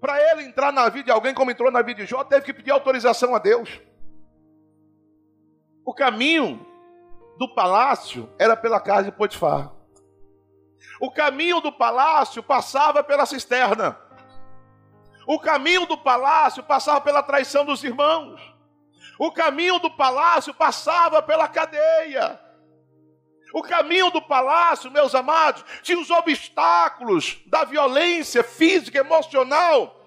[0.00, 2.52] Para ele entrar na vida de alguém, como entrou na vida de Jó, teve que
[2.52, 3.80] pedir autorização a Deus.
[5.84, 6.64] O caminho
[7.38, 9.72] do palácio era pela casa de Potifar.
[11.00, 13.98] O caminho do palácio passava pela cisterna.
[15.26, 18.40] O caminho do palácio passava pela traição dos irmãos.
[19.18, 22.40] O caminho do palácio passava pela cadeia.
[23.52, 30.00] O caminho do palácio, meus amados, tinha os obstáculos da violência física, emocional.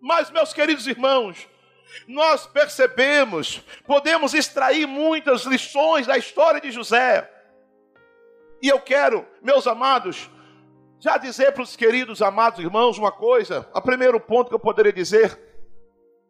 [0.00, 1.48] Mas, meus queridos irmãos,
[2.06, 7.30] nós percebemos, podemos extrair muitas lições da história de José.
[8.62, 10.30] E eu quero, meus amados,
[10.98, 13.66] já dizer para os queridos amados irmãos uma coisa.
[13.74, 15.38] O primeiro ponto que eu poderia dizer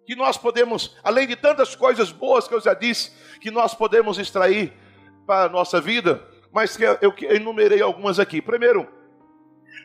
[0.07, 4.19] que nós podemos, além de tantas coisas boas que eu já disse, que nós podemos
[4.19, 4.73] extrair
[5.27, 8.41] para a nossa vida, mas que eu enumerei algumas aqui.
[8.41, 8.89] Primeiro,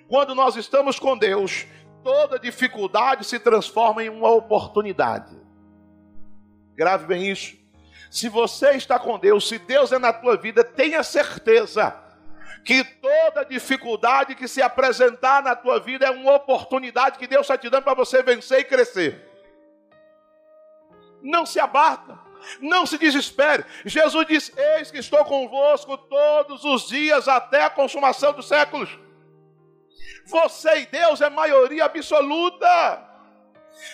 [0.08, 1.66] quando nós estamos com Deus,
[2.04, 5.45] toda dificuldade se transforma em uma oportunidade.
[6.76, 7.56] Grave bem isso.
[8.12, 11.96] Se você está com Deus, se Deus é na tua vida, tenha certeza
[12.64, 17.58] que toda dificuldade que se apresentar na tua vida é uma oportunidade que Deus está
[17.58, 19.30] te dando para você vencer e crescer.
[21.22, 22.20] Não se abata.
[22.60, 23.66] Não se desespere.
[23.86, 28.90] Jesus diz: Eis que estou convosco todos os dias até a consumação dos séculos.
[30.28, 33.05] Você e Deus é maioria absoluta.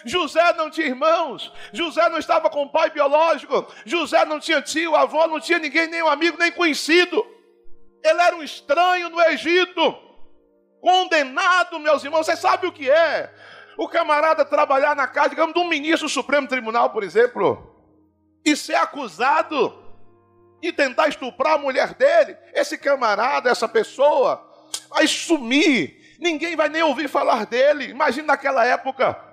[0.06, 5.28] José não tinha irmãos, José não estava com pai biológico, José não tinha tio, avô,
[5.28, 7.26] não tinha ninguém, nem um amigo, nem conhecido.
[8.04, 9.96] Ele era um estranho no Egito,
[10.82, 12.26] condenado, meus irmãos.
[12.26, 13.34] Você sabe o que é?
[13.78, 17.72] O camarada trabalhar na casa, digamos, de um ministro do Supremo Tribunal, por exemplo
[18.46, 19.80] e ser acusado
[20.62, 24.48] de tentar estuprar a mulher dele, esse camarada, essa pessoa,
[24.90, 26.18] vai sumir.
[26.20, 27.86] Ninguém vai nem ouvir falar dele.
[27.86, 29.31] Imagina naquela época.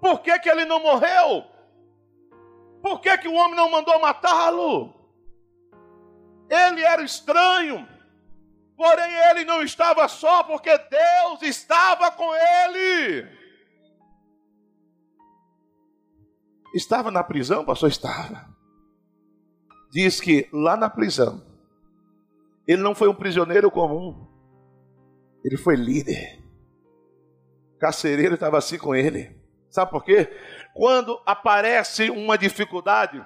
[0.00, 1.44] Por que, que ele não morreu?
[2.82, 4.94] Por que, que o homem não mandou matá-lo?
[6.48, 7.86] Ele era estranho,
[8.76, 13.28] porém ele não estava só, porque Deus estava com ele.
[16.74, 17.88] Estava na prisão, pastor?
[17.88, 18.48] Estava.
[19.90, 21.44] Diz que lá na prisão,
[22.66, 24.26] ele não foi um prisioneiro comum,
[25.44, 26.40] ele foi líder.
[27.78, 29.40] Carcereiro estava assim com ele.
[29.70, 30.28] Sabe por quê?
[30.74, 33.24] Quando aparece uma dificuldade,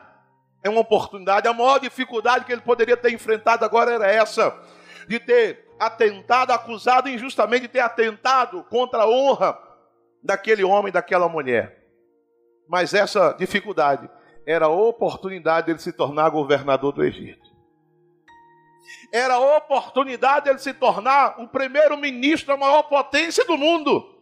[0.62, 1.48] é uma oportunidade.
[1.48, 4.54] A maior dificuldade que ele poderia ter enfrentado agora era essa:
[5.08, 9.58] de ter atentado, acusado injustamente de ter atentado contra a honra
[10.22, 11.84] daquele homem, daquela mulher.
[12.68, 14.08] Mas essa dificuldade
[14.46, 17.52] era a oportunidade dele se tornar governador do Egito.
[19.12, 24.13] Era a oportunidade dele se tornar o primeiro-ministro da maior potência do mundo.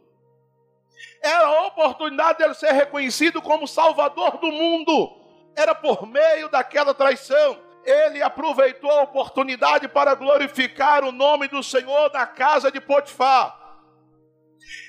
[1.20, 5.16] Era a oportunidade dele ser reconhecido como salvador do mundo.
[5.54, 7.58] Era por meio daquela traição.
[7.84, 13.60] Ele aproveitou a oportunidade para glorificar o nome do Senhor na casa de Potifar.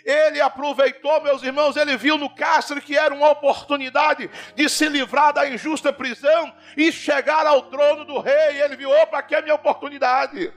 [0.06, 5.34] Ele aproveitou, meus irmãos, ele viu no cárcere que era uma oportunidade de se livrar
[5.34, 8.62] da injusta prisão e chegar ao trono do rei.
[8.62, 10.54] Ele viu, opa, aqui é a minha oportunidade.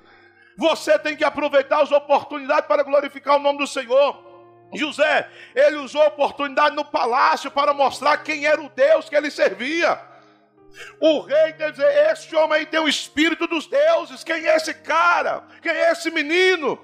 [0.57, 4.26] Você tem que aproveitar as oportunidades para glorificar o nome do Senhor.
[4.75, 9.31] José, ele usou a oportunidade no palácio para mostrar quem era o Deus que ele
[9.31, 9.99] servia.
[11.01, 14.25] O rei quer dizer: Esse homem tem o espírito dos deuses.
[14.25, 15.45] Quem é esse cara?
[15.63, 16.79] Quem é esse menino?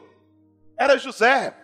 [0.78, 1.54] Era José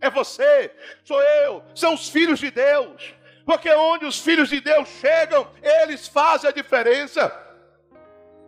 [0.00, 0.72] é você,
[1.04, 3.14] sou eu, são os filhos de Deus.
[3.44, 7.32] Porque onde os filhos de Deus chegam, eles fazem a diferença.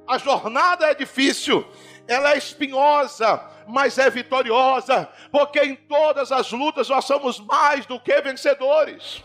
[0.06, 1.66] A jornada é difícil,
[2.08, 3.38] ela é espinhosa,
[3.68, 9.22] mas é vitoriosa, porque em todas as lutas nós somos mais do que vencedores.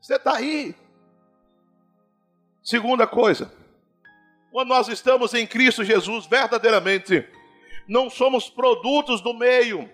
[0.00, 0.74] Você está aí.
[2.62, 3.52] Segunda coisa,
[4.50, 7.28] quando nós estamos em Cristo Jesus, verdadeiramente,
[7.88, 9.90] não somos produtos do meio,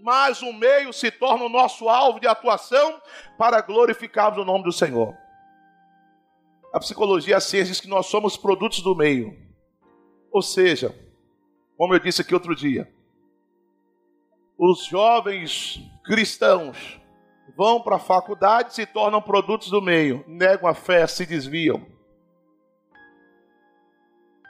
[0.00, 3.00] mas o meio se torna o nosso alvo de atuação
[3.38, 5.16] para glorificarmos o nome do Senhor.
[6.72, 9.36] a psicologia, a ciência diz que nós somos produtos do meio.
[10.30, 10.94] Ou seja,
[11.76, 12.90] como eu disse aqui outro dia,
[14.64, 17.00] os jovens cristãos
[17.56, 21.84] vão para a faculdade, se tornam produtos do meio, negam a fé, se desviam.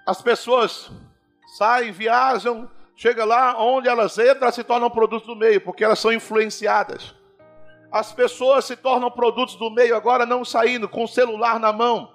[0.07, 0.91] As pessoas
[1.57, 6.13] saem, viajam, chega lá, onde elas entram, se tornam produtos do meio, porque elas são
[6.13, 7.15] influenciadas.
[7.91, 12.13] As pessoas se tornam produtos do meio agora não saindo com o celular na mão,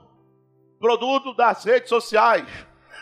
[0.80, 2.48] produto das redes sociais.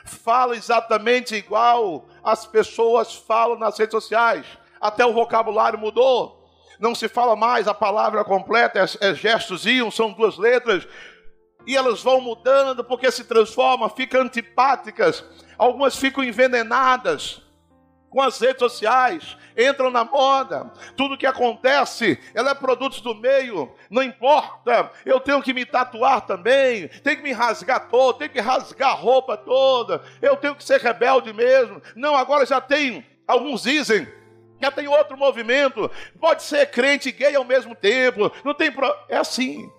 [0.05, 4.45] Fala exatamente igual as pessoas falam nas redes sociais.
[4.79, 6.43] Até o vocabulário mudou.
[6.79, 10.87] Não se fala mais a palavra completa, é, é gestos iam, são duas letras.
[11.65, 15.23] E elas vão mudando porque se transformam, ficam antipáticas.
[15.57, 17.41] Algumas ficam envenenadas
[18.15, 23.75] com as redes sociais, entram na moda, tudo que acontece, ela é produto do meio,
[23.89, 28.39] não importa, eu tenho que me tatuar também, tenho que me rasgar todo, tenho que
[28.39, 31.81] rasgar a roupa toda, eu tenho que ser rebelde mesmo.
[31.93, 34.07] Não, agora já tem, alguns dizem,
[34.61, 35.89] já tem outro movimento,
[36.19, 38.87] pode ser crente e gay ao mesmo tempo, não tem pro...
[39.09, 39.71] é assim.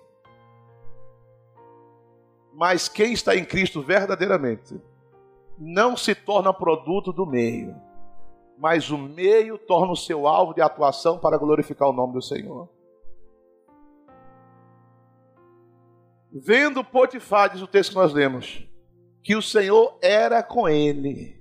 [2.53, 4.79] Mas quem está em Cristo verdadeiramente
[5.57, 7.87] não se torna produto do meio
[8.57, 12.67] mas o meio torna o seu alvo de atuação para glorificar o nome do Senhor.
[16.31, 18.67] Vendo Potifar, diz o texto que nós lemos,
[19.23, 21.39] que o Senhor era com ele.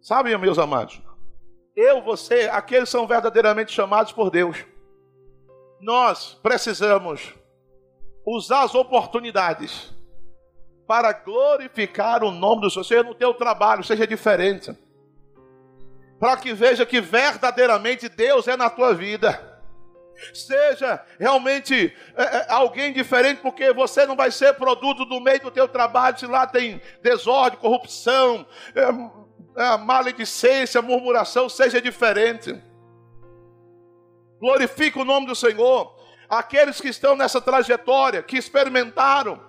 [0.00, 1.02] Sabem, meus amados?
[1.74, 4.64] Eu, você, aqueles são verdadeiramente chamados por Deus.
[5.80, 7.34] Nós precisamos
[8.26, 9.92] usar as oportunidades
[10.86, 12.84] para glorificar o nome do Senhor.
[12.84, 14.76] Seja no teu trabalho, seja diferente
[16.22, 19.60] para que veja que verdadeiramente Deus é na tua vida.
[20.32, 25.50] Seja realmente é, é, alguém diferente, porque você não vai ser produto do meio do
[25.50, 28.86] teu trabalho, se lá tem desordem, corrupção, é,
[29.56, 32.60] é, maledicência, murmuração, seja diferente.
[34.40, 35.94] Glorifica o nome do Senhor.
[36.28, 39.40] Aqueles que estão nessa trajetória, que experimentaram,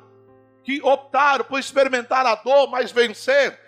[0.64, 3.60] que optaram por experimentar a dor, mas vencer,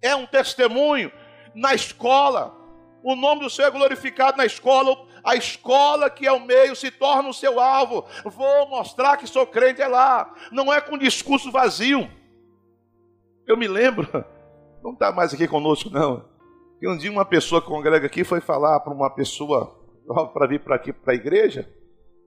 [0.00, 1.12] é um testemunho
[1.54, 2.54] na escola.
[3.02, 4.96] O nome do Senhor é glorificado na escola.
[5.22, 8.06] A escola que é o meio se torna o seu alvo.
[8.24, 10.32] Vou mostrar que sou crente é lá.
[10.52, 12.10] Não é com discurso vazio.
[13.46, 14.24] Eu me lembro,
[14.84, 16.28] não está mais aqui conosco não.
[16.78, 19.76] Que um dia uma pessoa que congrega aqui foi falar para uma pessoa
[20.32, 21.68] para vir para aqui para a igreja.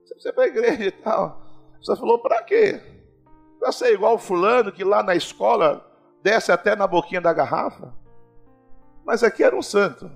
[0.04, 1.40] Você para a igreja e tal.
[1.80, 2.82] Você falou para quê?
[3.60, 5.86] Para ser igual o fulano que lá na escola
[6.22, 7.96] desce até na boquinha da garrafa
[9.08, 10.10] mas aqui era um santo.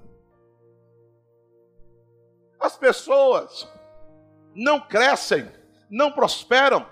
[2.61, 3.67] As pessoas
[4.55, 5.51] não crescem,
[5.91, 6.87] não prosperam,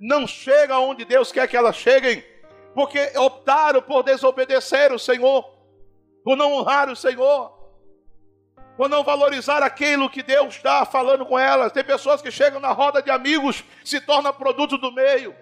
[0.00, 2.20] não chegam onde Deus quer que elas cheguem,
[2.76, 5.42] porque optaram por desobedecer o Senhor,
[6.22, 7.50] por não honrar o Senhor,
[8.76, 11.72] por não valorizar aquilo que Deus está falando com elas.
[11.72, 15.34] Tem pessoas que chegam na roda de amigos, se tornam produto do meio.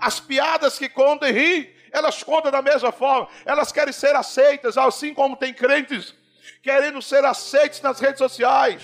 [0.00, 4.78] As piadas que contam e riem, elas contam da mesma forma, elas querem ser aceitas,
[4.78, 6.14] assim como tem crentes
[6.62, 8.82] querendo ser aceitos nas redes sociais.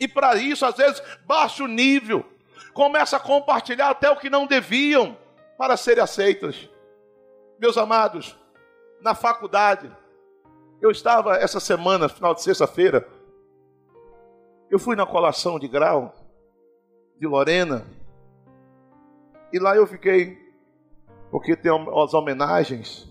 [0.00, 2.24] E para isso, às vezes, baixa o nível,
[2.72, 5.18] começa a compartilhar até o que não deviam
[5.58, 6.69] para serem aceitas.
[7.60, 8.34] Meus amados,
[9.02, 9.94] na faculdade,
[10.80, 13.06] eu estava essa semana, final de sexta-feira,
[14.70, 16.14] eu fui na colação de grau
[17.18, 17.86] de Lorena,
[19.52, 20.38] e lá eu fiquei
[21.30, 21.70] porque tem
[22.02, 23.06] as homenagens,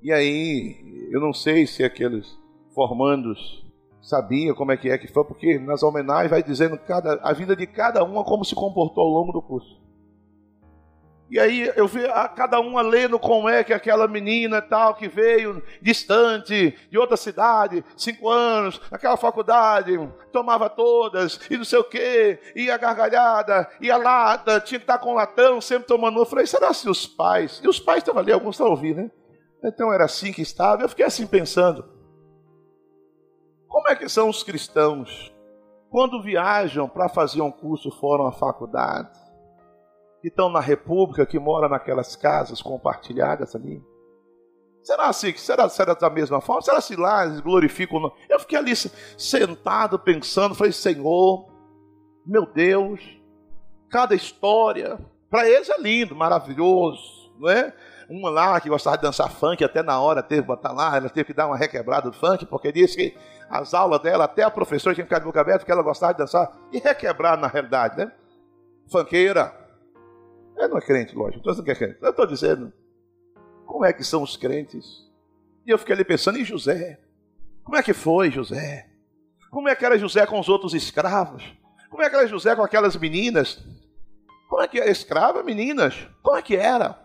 [0.00, 2.38] e aí eu não sei se aqueles
[2.72, 3.66] formandos
[4.00, 7.56] sabiam como é que é que foi, porque nas homenagens vai dizendo cada, a vida
[7.56, 9.83] de cada uma como se comportou ao longo do curso.
[11.34, 15.08] E aí eu vi a cada uma lendo como é que aquela menina tal que
[15.08, 19.98] veio distante de outra cidade, cinco anos, naquela faculdade,
[20.30, 25.14] tomava todas e não sei o que, ia gargalhada, ia lata, tinha que estar com
[25.14, 26.20] latão, sempre tomando.
[26.20, 27.60] Eu falei, será assim os pais?
[27.64, 29.10] E os pais estavam ali, alguns estavam ouvindo, né?
[29.64, 30.82] Então era assim que estava.
[30.82, 31.84] Eu fiquei assim pensando:
[33.66, 35.34] como é que são os cristãos
[35.90, 39.23] quando viajam para fazer um curso fora uma faculdade?
[40.24, 43.84] Que estão na República, que moram naquelas casas compartilhadas ali?
[44.82, 45.36] Será assim?
[45.36, 46.62] Será, será da mesma forma?
[46.62, 48.10] Será se lá eles glorificam?
[48.26, 51.46] Eu fiquei ali sentado pensando, falei, Senhor,
[52.24, 53.02] meu Deus,
[53.90, 54.98] cada história,
[55.28, 57.74] para eles é lindo, maravilhoso, não é?
[58.08, 61.10] Uma lá que gostava de dançar funk, até na hora teve que botar lá, ela
[61.10, 63.18] teve que dar uma requebrada do funk, porque disse que
[63.50, 66.14] as aulas dela, até a professora tinha que ficar de boca aberta, porque ela gostava
[66.14, 68.10] de dançar, e requebrar na realidade, né?
[68.90, 69.63] Funkeira,
[70.56, 71.38] É, não é crente, lógico.
[71.38, 71.98] Estou dizendo que é crente.
[72.00, 72.72] Eu estou dizendo,
[73.66, 75.04] como é que são os crentes?
[75.66, 77.00] E eu fiquei ali pensando em José.
[77.62, 78.88] Como é que foi José?
[79.50, 81.42] Como é que era José com os outros escravos?
[81.88, 83.64] Como é que era José com aquelas meninas?
[84.48, 86.06] Como é que era escrava, meninas?
[86.22, 86.98] Como é que era?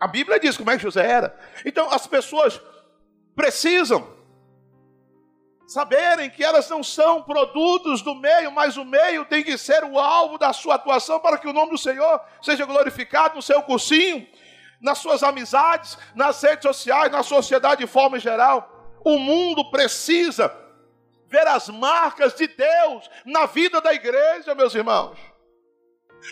[0.00, 1.36] A Bíblia diz como é que José era.
[1.64, 2.60] Então as pessoas
[3.34, 4.15] precisam
[5.66, 9.98] saberem que elas não são produtos do meio, mas o meio tem que ser o
[9.98, 14.26] alvo da sua atuação para que o nome do Senhor seja glorificado no seu cursinho,
[14.80, 18.96] nas suas amizades, nas redes sociais, na sociedade de forma geral.
[19.04, 20.54] O mundo precisa
[21.28, 25.18] ver as marcas de Deus na vida da igreja, meus irmãos.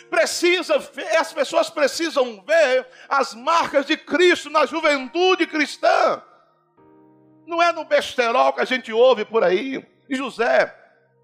[0.09, 6.21] Precisa ver, as pessoas precisam ver as marcas de Cristo na juventude cristã.
[7.45, 9.85] Não é no besterol que a gente ouve por aí.
[10.09, 10.73] E José,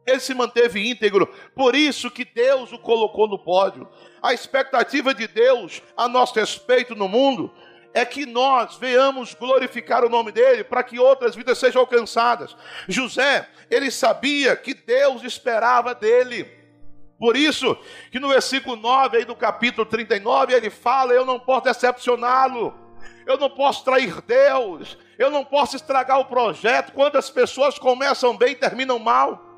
[0.06, 3.88] ele se manteve íntegro, por isso que Deus o colocou no pódio.
[4.22, 7.54] A expectativa de Deus a nosso respeito no mundo
[7.94, 12.56] é que nós venhamos glorificar o nome dele para que outras vidas sejam alcançadas.
[12.88, 16.50] José, ele sabia que Deus esperava dele.
[17.20, 17.78] Por isso
[18.12, 22.74] que no versículo 9 aí do capítulo 39 ele fala: "Eu não posso decepcioná-lo.
[23.28, 24.98] Eu não posso trair Deus.
[25.22, 29.52] Eu não posso estragar o projeto quando as pessoas começam bem e terminam mal."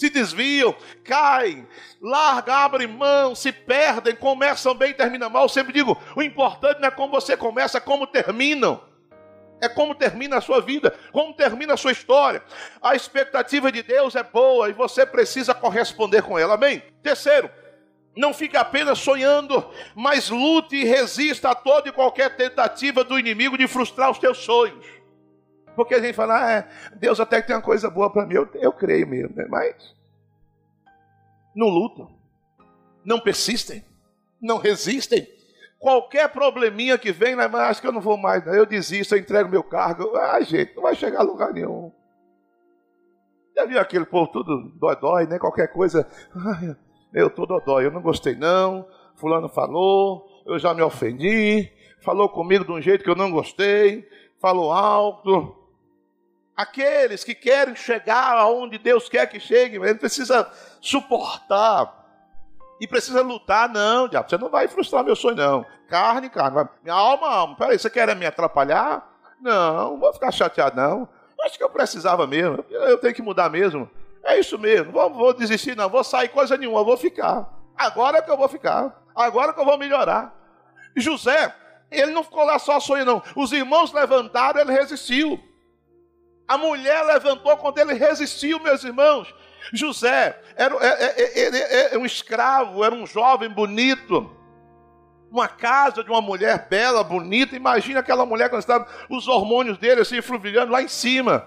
[0.00, 0.74] se desviam,
[1.04, 1.68] caem,
[2.00, 5.42] largam, abrem mão, se perdem, começam bem e terminam mal.
[5.42, 8.80] Eu sempre digo: o importante não é como você começa, é como terminam.
[9.62, 12.42] É como termina a sua vida, como termina a sua história.
[12.80, 16.54] A expectativa de Deus é boa e você precisa corresponder com ela.
[16.54, 16.82] Amém?
[17.02, 17.50] Terceiro,
[18.20, 19.64] não fique apenas sonhando,
[19.94, 24.38] mas lute e resista a toda e qualquer tentativa do inimigo de frustrar os teus
[24.38, 24.86] sonhos.
[25.74, 28.34] Porque a gente fala, ah, é, Deus até que tem uma coisa boa para mim,
[28.34, 29.46] eu, eu creio mesmo, né?
[29.48, 29.96] mas
[31.56, 32.14] não lutam,
[33.02, 33.82] não persistem,
[34.40, 35.26] não resistem.
[35.78, 39.18] Qualquer probleminha que vem, né, mas acho que eu não vou mais, eu desisto, eu
[39.18, 40.14] entrego meu cargo.
[40.14, 41.90] Ah, gente, não vai chegar a lugar nenhum.
[43.56, 45.38] Já viu aquele povo tudo dói-dói, né?
[45.38, 46.06] Qualquer coisa,
[46.36, 46.76] ai,
[47.12, 48.86] eu tô dói, eu não gostei não,
[49.16, 51.70] fulano falou, eu já me ofendi,
[52.02, 54.08] falou comigo de um jeito que eu não gostei,
[54.40, 55.56] falou alto,
[56.60, 60.46] Aqueles que querem chegar aonde Deus quer que chegue, ele precisa
[60.78, 61.90] suportar
[62.78, 63.66] e precisa lutar.
[63.66, 65.64] Não, diabo, você não vai frustrar meu sonho, não.
[65.88, 66.68] Carne, carne.
[66.82, 67.56] Minha alma, alma.
[67.56, 69.10] Peraí, você quer me atrapalhar?
[69.40, 71.08] Não, não vou ficar chateado, não.
[71.40, 72.62] Acho que eu precisava mesmo.
[72.68, 73.88] Eu tenho que mudar mesmo.
[74.24, 74.92] É isso mesmo.
[74.92, 75.88] Vou, vou desistir, não.
[75.88, 76.84] Vou sair coisa nenhuma.
[76.84, 77.48] Vou ficar.
[77.76, 79.02] Agora é que eu vou ficar.
[79.14, 80.34] Agora é que eu vou melhorar.
[80.96, 81.54] José,
[81.90, 83.22] ele não ficou lá só sonhando, não.
[83.36, 85.40] Os irmãos levantaram, ele resistiu.
[86.46, 89.32] A mulher levantou quando ele resistiu, meus irmãos.
[89.72, 94.30] José era, era, é, é, é, era, um escravo, era um jovem bonito.
[95.30, 97.54] Uma casa de uma mulher bela, bonita.
[97.54, 101.46] Imagina aquela mulher quando estava os hormônios dele assim, fruvilhando lá em cima.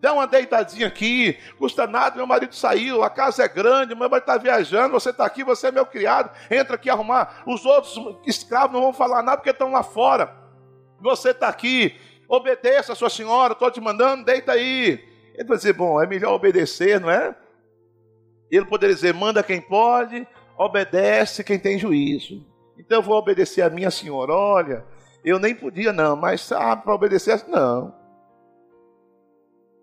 [0.00, 4.20] Dá uma deitadinha aqui, custa nada, meu marido saiu, a casa é grande, meu marido
[4.20, 7.42] está viajando, você está aqui, você é meu criado, entra aqui arrumar.
[7.44, 10.32] Os outros escravos não vão falar nada porque estão lá fora.
[11.00, 11.96] Você está aqui,
[12.28, 15.04] obedeça a sua senhora, estou te mandando, deita aí.
[15.34, 17.34] Ele vai dizer, bom, é melhor obedecer, não é?
[18.50, 20.26] Ele poderia dizer, manda quem pode,
[20.56, 22.46] obedece quem tem juízo.
[22.78, 24.32] Então eu vou obedecer a minha senhora.
[24.32, 24.84] Olha,
[25.24, 27.97] eu nem podia não, mas ah, para obedecer, não.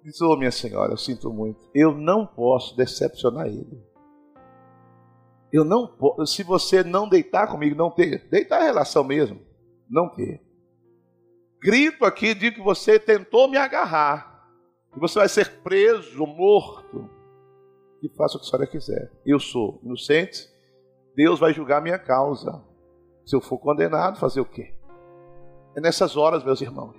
[0.05, 1.59] Diz, oh minha senhora, eu sinto muito.
[1.73, 3.83] Eu não posso decepcionar ele.
[5.51, 9.41] Eu não posso, se você não deitar comigo, não ter, deitar é relação mesmo,
[9.89, 10.45] não ter
[11.65, 14.47] grito aqui de que você tentou me agarrar.
[14.95, 17.09] E você vai ser preso, morto.
[18.03, 19.11] E faça o que a senhora quiser.
[19.25, 20.47] Eu sou inocente.
[21.15, 22.63] Deus vai julgar minha causa.
[23.25, 24.75] Se eu for condenado, fazer o quê?
[25.75, 26.95] É nessas horas, meus irmãos.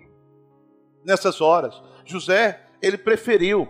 [1.05, 3.69] Nessas horas, José, ele preferiu.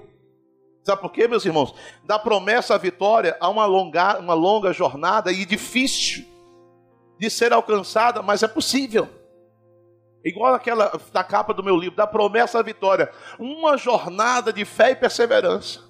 [0.85, 1.75] Sabe por quê, meus irmãos?
[2.05, 6.25] Da promessa à vitória a uma longa, uma longa jornada e difícil
[7.19, 9.09] de ser alcançada, mas é possível.
[10.25, 13.11] Igual aquela da capa do meu livro, da promessa à vitória.
[13.39, 15.85] Uma jornada de fé e perseverança.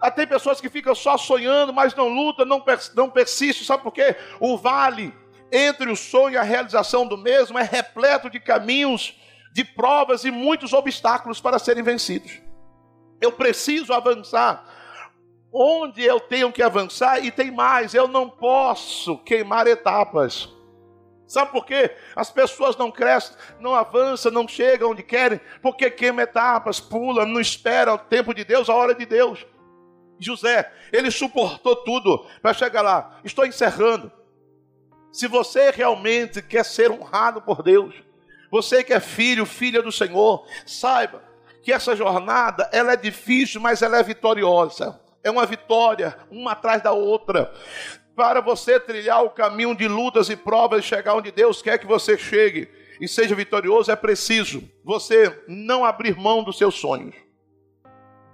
[0.00, 2.62] Ah, tem pessoas que ficam só sonhando, mas não lutam, não,
[2.94, 3.64] não persistem.
[3.64, 4.16] Sabe por quê?
[4.38, 5.14] O vale
[5.50, 9.18] entre o sonho e a realização do mesmo é repleto de caminhos,
[9.54, 12.42] de provas e muitos obstáculos para serem vencidos.
[13.20, 14.68] Eu preciso avançar
[15.52, 20.52] onde eu tenho que avançar e tem mais, eu não posso queimar etapas.
[21.28, 21.96] Sabe por quê?
[22.16, 27.40] As pessoas não crescem, não avançam, não chegam onde querem, porque queima etapas, pula, não
[27.40, 29.46] espera o tempo de Deus, a hora de Deus.
[30.18, 33.20] José, ele suportou tudo para chegar lá.
[33.22, 34.10] Estou encerrando.
[35.12, 37.94] Se você realmente quer ser honrado por Deus,
[38.54, 41.24] você que é filho, filha do Senhor, saiba
[41.60, 45.00] que essa jornada ela é difícil, mas ela é vitoriosa.
[45.24, 47.52] É uma vitória, uma atrás da outra.
[48.14, 51.86] Para você trilhar o caminho de lutas e provas e chegar onde Deus quer que
[51.86, 57.16] você chegue e seja vitorioso, é preciso você não abrir mão dos seus sonhos.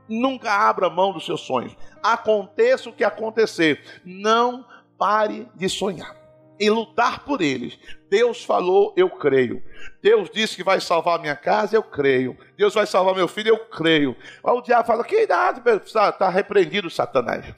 [0.07, 1.75] Nunca abra mão dos seus sonhos.
[2.03, 4.67] Aconteça o que acontecer, não
[4.99, 6.20] pare de sonhar
[6.61, 7.79] e lutar por eles.
[8.11, 9.63] Deus falou, eu creio.
[10.03, 12.37] Deus disse que vai salvar minha casa, eu creio.
[12.57, 14.15] Deus vai salvar meu filho, eu creio.
[14.45, 17.55] Aí o diabo fala: que idade, está tá repreendido, Satanás.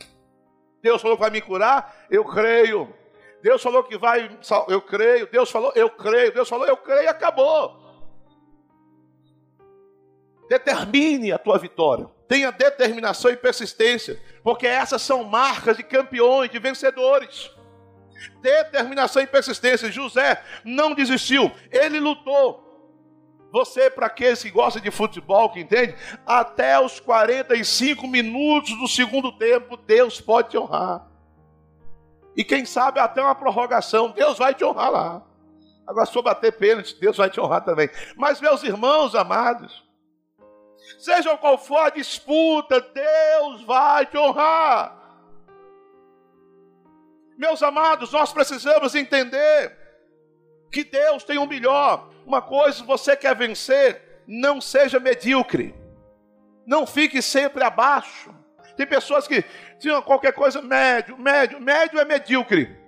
[0.81, 2.95] Deus falou que vai me curar, eu creio.
[3.43, 4.31] Deus falou que vai,
[4.69, 5.27] eu creio.
[5.27, 6.33] Deus falou, eu creio.
[6.33, 7.83] Deus falou, eu creio, acabou.
[10.49, 12.09] Determine a tua vitória.
[12.29, 17.51] Tenha determinação e persistência, porque essas são marcas de campeões, de vencedores
[18.41, 19.91] determinação e persistência.
[19.91, 22.63] José não desistiu, ele lutou.
[23.53, 25.95] Você, para aqueles que gostam de futebol, que entende,
[26.25, 31.07] até os 45 minutos do segundo tempo, Deus pode te honrar.
[32.35, 35.23] E quem sabe até uma prorrogação, Deus vai te honrar lá.
[35.87, 37.91] Agora, se for bater pênalti, Deus vai te honrar também.
[38.17, 39.85] Mas, meus irmãos amados,
[40.99, 45.02] seja qual for a disputa, Deus vai te honrar.
[47.43, 49.77] Meus amados, nós precisamos entender
[50.71, 52.09] que Deus tem o um melhor.
[52.25, 55.75] Uma coisa, você quer vencer, não seja medíocre.
[56.65, 58.33] Não fique sempre abaixo.
[58.77, 59.45] Tem pessoas que
[59.81, 62.79] tinham qualquer coisa médio, médio, médio é medíocre.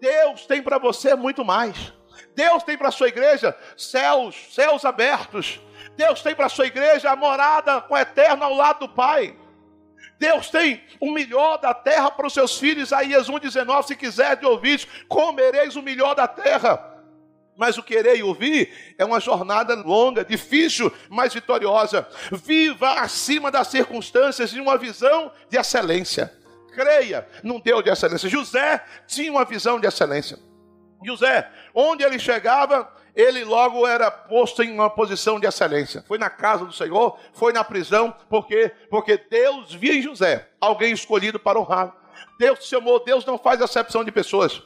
[0.00, 1.92] Deus tem para você muito mais.
[2.36, 5.60] Deus tem para a sua igreja céus, céus abertos.
[5.96, 9.36] Deus tem para a sua igreja a morada com o eterno ao lado do Pai.
[10.18, 12.88] Deus tem o melhor da terra para os seus filhos.
[12.88, 16.96] Isaías 1,19: Se quiser de ouvir, comereis o melhor da terra.
[17.56, 22.06] Mas o querer e ouvir é uma jornada longa, difícil, mas vitoriosa.
[22.30, 26.32] Viva acima das circunstâncias de uma visão de excelência.
[26.72, 28.28] Creia num Deus de excelência.
[28.28, 30.38] José tinha uma visão de excelência.
[31.04, 36.04] José, onde ele chegava, ele logo era posto em uma posição de excelência.
[36.06, 40.92] Foi na casa do Senhor, foi na prisão, porque porque Deus via em José alguém
[40.92, 41.92] escolhido para honrar.
[42.38, 44.62] Deus chamou, Deus não faz acepção de pessoas.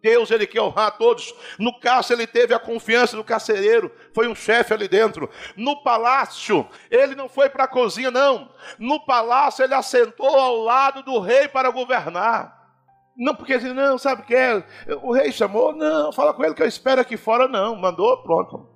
[0.00, 1.34] Deus, ele quer honrar todos.
[1.58, 5.28] No caso, ele teve a confiança do carcereiro, foi um chefe ali dentro.
[5.54, 8.50] No palácio, ele não foi para a cozinha, não.
[8.78, 12.57] No palácio, ele assentou ao lado do rei para governar.
[13.18, 14.64] Não, porque assim, não, sabe o que é?
[15.02, 17.74] O rei chamou, não, fala com ele que eu espero aqui fora, não.
[17.74, 18.68] Mandou, pronto.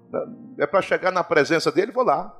[0.59, 2.37] É para chegar na presença dele, vou lá.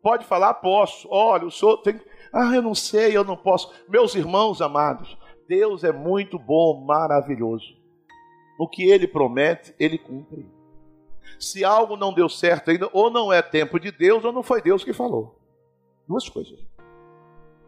[0.00, 1.08] Pode falar, posso.
[1.10, 2.00] Olha, o senhor tem.
[2.32, 3.72] Ah, eu não sei, eu não posso.
[3.88, 7.76] Meus irmãos amados, Deus é muito bom, maravilhoso.
[8.56, 10.48] O que ele promete, ele cumpre.
[11.40, 14.62] Se algo não deu certo ainda, ou não é tempo de Deus, ou não foi
[14.62, 15.36] Deus que falou.
[16.06, 16.58] Duas coisas.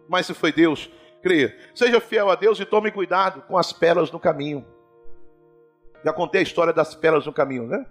[0.09, 0.91] Mas se foi Deus,
[1.23, 1.57] creia.
[1.75, 4.65] Seja fiel a Deus e tome cuidado com as pérolas no caminho.
[6.05, 7.87] Já contei a história das pérolas no caminho, né?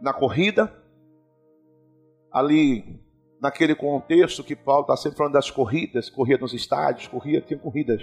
[0.00, 0.72] Na corrida,
[2.32, 3.00] ali
[3.40, 8.02] naquele contexto que Paulo está sempre falando das corridas, corria nos estádios, corria, tinha corridas.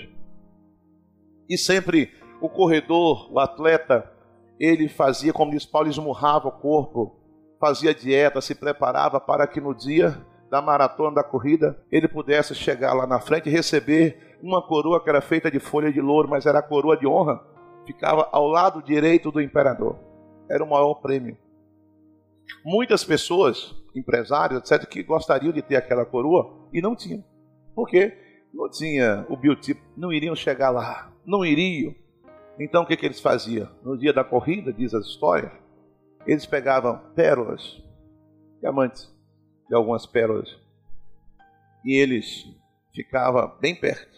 [1.49, 2.11] E sempre
[2.41, 4.11] o corredor, o atleta,
[4.59, 7.15] ele fazia, como diz Paulo, esmurrava o corpo,
[7.59, 12.93] fazia dieta, se preparava para que no dia da maratona da corrida ele pudesse chegar
[12.93, 16.45] lá na frente e receber uma coroa que era feita de folha de louro, mas
[16.45, 17.43] era a coroa de honra,
[17.85, 19.97] ficava ao lado direito do imperador.
[20.49, 21.37] Era o maior prêmio.
[22.63, 27.23] Muitas pessoas, empresários, etc., que gostariam de ter aquela coroa e não tinham.
[27.75, 28.17] Por quê?
[28.53, 31.93] Não tinha o biotipo, não iriam chegar lá, não iriam.
[32.59, 33.69] Então o que, que eles faziam?
[33.83, 35.51] No dia da corrida, diz as histórias,
[36.25, 37.81] eles pegavam pérolas,
[38.59, 39.13] diamantes,
[39.67, 40.57] de algumas pérolas,
[41.85, 42.45] e eles
[42.93, 44.17] ficavam bem perto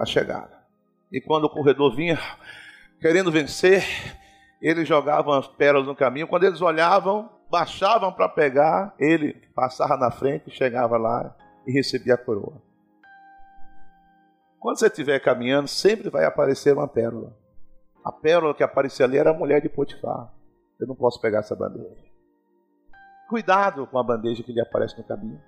[0.00, 0.58] a chegada.
[1.12, 2.18] E quando o corredor vinha
[3.00, 3.84] querendo vencer,
[4.60, 6.26] eles jogavam as pérolas no caminho.
[6.26, 11.36] Quando eles olhavam, baixavam para pegar, ele passava na frente, chegava lá
[11.66, 12.62] e recebia a coroa.
[14.58, 17.36] Quando você estiver caminhando, sempre vai aparecer uma pérola.
[18.04, 20.32] A pérola que aparecia ali era a mulher de Potifar.
[20.78, 22.10] Eu não posso pegar essa bandeja.
[23.28, 25.40] Cuidado com a bandeja que lhe aparece no caminho.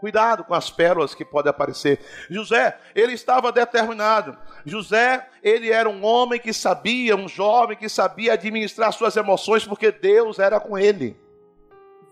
[0.00, 2.00] Cuidado com as pérolas que podem aparecer.
[2.30, 4.36] José, ele estava determinado.
[4.64, 9.90] José, ele era um homem que sabia, um jovem que sabia administrar suas emoções, porque
[9.90, 11.16] Deus era com ele.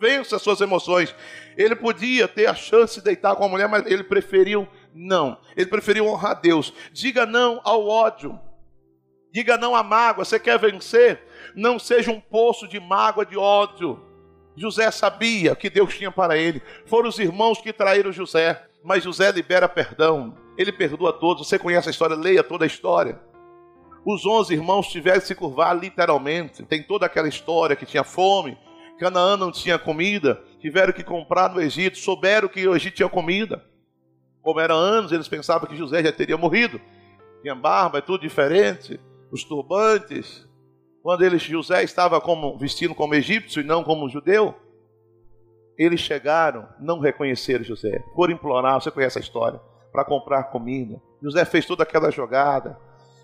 [0.01, 1.15] Vença suas emoções.
[1.57, 5.39] Ele podia ter a chance de deitar com a mulher, mas ele preferiu não.
[5.57, 6.73] Ele preferiu honrar Deus.
[6.93, 8.39] Diga não ao ódio.
[9.33, 10.25] Diga não à mágoa.
[10.25, 11.23] Você quer vencer?
[11.55, 14.06] Não seja um poço de mágoa, de ódio.
[14.57, 16.63] José sabia o que Deus tinha para ele.
[16.87, 18.65] Foram os irmãos que traíram José.
[18.83, 20.35] Mas José libera perdão.
[20.57, 21.47] Ele perdoa todos.
[21.47, 23.21] Você conhece a história, leia toda a história.
[24.05, 26.63] Os onze irmãos tiveram que se curvar literalmente.
[26.63, 28.57] Tem toda aquela história que tinha fome,
[28.99, 33.65] Canaã não tinha comida, tiveram que comprar no Egito, souberam que o Egito tinha comida.
[34.43, 36.81] Como eram anos, eles pensavam que José já teria morrido.
[37.43, 39.01] Tinha barba, é tudo diferente.
[39.33, 40.46] Os turbantes.
[41.07, 44.57] Quando eles, José estava como, vestindo como egípcio e não como judeu,
[45.79, 48.03] eles chegaram, não reconheceram José.
[48.17, 49.61] Foram implorar, você conhece a história,
[49.93, 51.01] para comprar comida.
[51.23, 52.77] José fez toda aquela jogada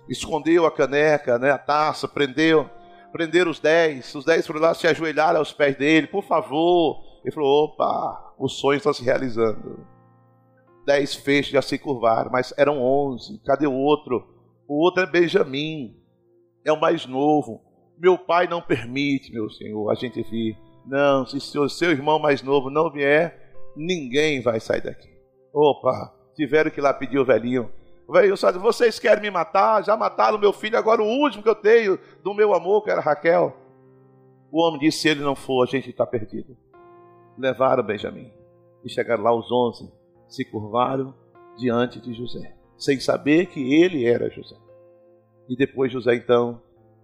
[0.09, 2.71] escondeu a caneca, né, a taça, prendeu,
[3.11, 7.03] prenderam os dez, os dez foram lá se ajoelharam aos pés dele, por favor.
[7.25, 9.85] Ele falou: opa, o sonho está se realizando.
[10.87, 13.41] Dez feixes já se curvaram, mas eram onze.
[13.45, 14.25] Cadê o outro?
[14.69, 15.97] O outro é Benjamim,
[16.65, 17.72] é o mais novo.
[18.03, 20.59] Meu pai não permite, meu senhor, a gente vir.
[20.85, 25.09] Não, se o seu irmão mais novo não vier, ninguém vai sair daqui.
[25.55, 27.71] Opa, tiveram que ir lá pedir o velhinho
[28.13, 31.55] Veio só vocês querem me matar, já mataram meu filho, agora o último que eu
[31.55, 33.57] tenho do meu amor, que era Raquel.
[34.51, 36.57] O homem disse: se ele não for, a gente está perdido.
[37.39, 38.31] Levaram Benjamim.
[38.85, 39.91] E chegaram lá os onze,
[40.29, 41.15] se curvaram
[41.57, 44.57] diante de José, sem saber que ele era José.
[45.49, 46.61] E depois José então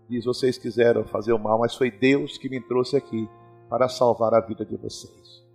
[0.08, 3.28] diz: vocês quiseram fazer o mal, mas foi Deus que me trouxe aqui
[3.68, 5.48] para salvar a vida de vocês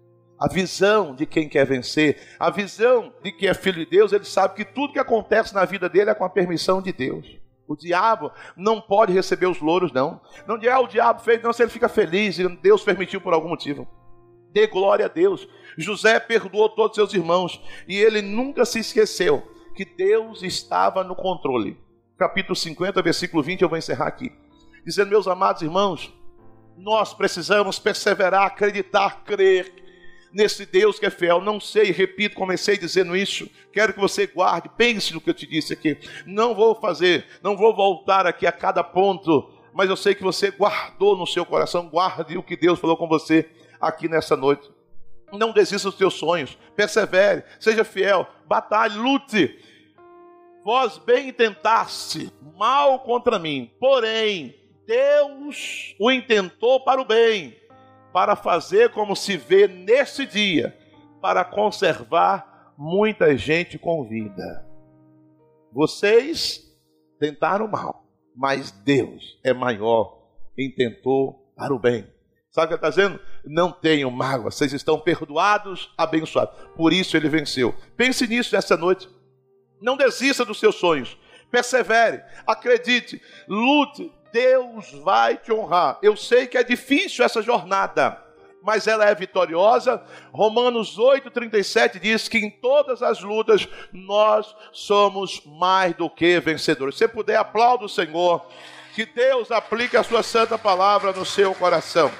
[0.44, 4.26] a visão de quem quer vencer, a visão de que é filho de Deus, ele
[4.26, 7.40] sabe que tudo que acontece na vida dele é com a permissão de Deus.
[7.66, 10.20] O diabo não pode receber os louros, não.
[10.46, 13.48] Não é o diabo fez, não, se ele fica feliz e Deus permitiu por algum
[13.48, 13.88] motivo.
[14.52, 15.48] Dê glória a Deus.
[15.78, 19.42] José perdoou todos seus irmãos e ele nunca se esqueceu
[19.74, 21.78] que Deus estava no controle.
[22.18, 24.30] Capítulo 50, versículo 20, eu vou encerrar aqui.
[24.86, 26.14] Dizendo, meus amados irmãos,
[26.78, 29.74] nós precisamos perseverar, acreditar, crer
[30.34, 31.40] nesse Deus que é fiel.
[31.40, 33.50] Não sei, repito, comecei dizendo isso.
[33.72, 35.98] Quero que você guarde, pense no que eu te disse aqui.
[36.26, 40.52] Não vou fazer, não vou voltar aqui a cada ponto, mas eu sei que você
[40.52, 43.50] guardou no seu coração, guarde o que Deus falou com você
[43.80, 44.70] aqui nessa noite.
[45.32, 49.60] Não desista dos seus sonhos, persevere, seja fiel, batalhe, lute.
[50.64, 57.56] Vós bem intentaste mal contra mim, porém Deus o intentou para o bem
[58.14, 60.78] para fazer como se vê nesse dia,
[61.20, 64.66] para conservar muita gente com vida.
[65.72, 66.64] Vocês
[67.20, 68.06] tentaram mal,
[68.36, 70.22] mas Deus é maior
[70.56, 72.08] e tentou para o bem.
[72.52, 73.20] Sabe o que ele está dizendo?
[73.44, 76.56] Não tenham mágoa, vocês estão perdoados, abençoados.
[76.76, 77.74] Por isso ele venceu.
[77.98, 79.10] Pense nisso essa noite.
[79.82, 81.18] Não desista dos seus sonhos.
[81.50, 86.00] Persevere, acredite, lute, Deus vai te honrar.
[86.02, 88.18] Eu sei que é difícil essa jornada,
[88.64, 90.02] mas ela é vitoriosa.
[90.32, 96.98] Romanos 8,37 diz que em todas as lutas nós somos mais do que vencedores.
[96.98, 98.44] Se puder, aplauda o Senhor.
[98.96, 102.12] Que Deus aplique a sua santa palavra no seu coração.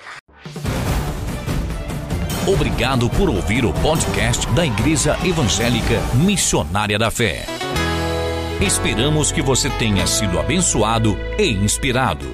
[2.48, 7.46] Obrigado por ouvir o podcast da Igreja Evangélica Missionária da Fé.
[8.66, 12.26] Esperamos que você tenha sido abençoado e inspirado.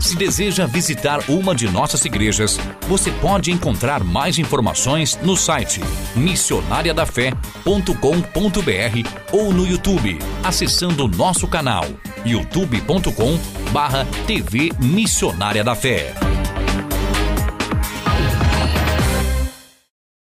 [0.00, 2.58] Se deseja visitar uma de nossas igrejas,
[2.88, 5.82] você pode encontrar mais informações no site
[6.14, 11.84] missionariadafé.com.br ou no YouTube, acessando nosso canal
[12.24, 16.14] youtube.com/tv Missionária da Fé.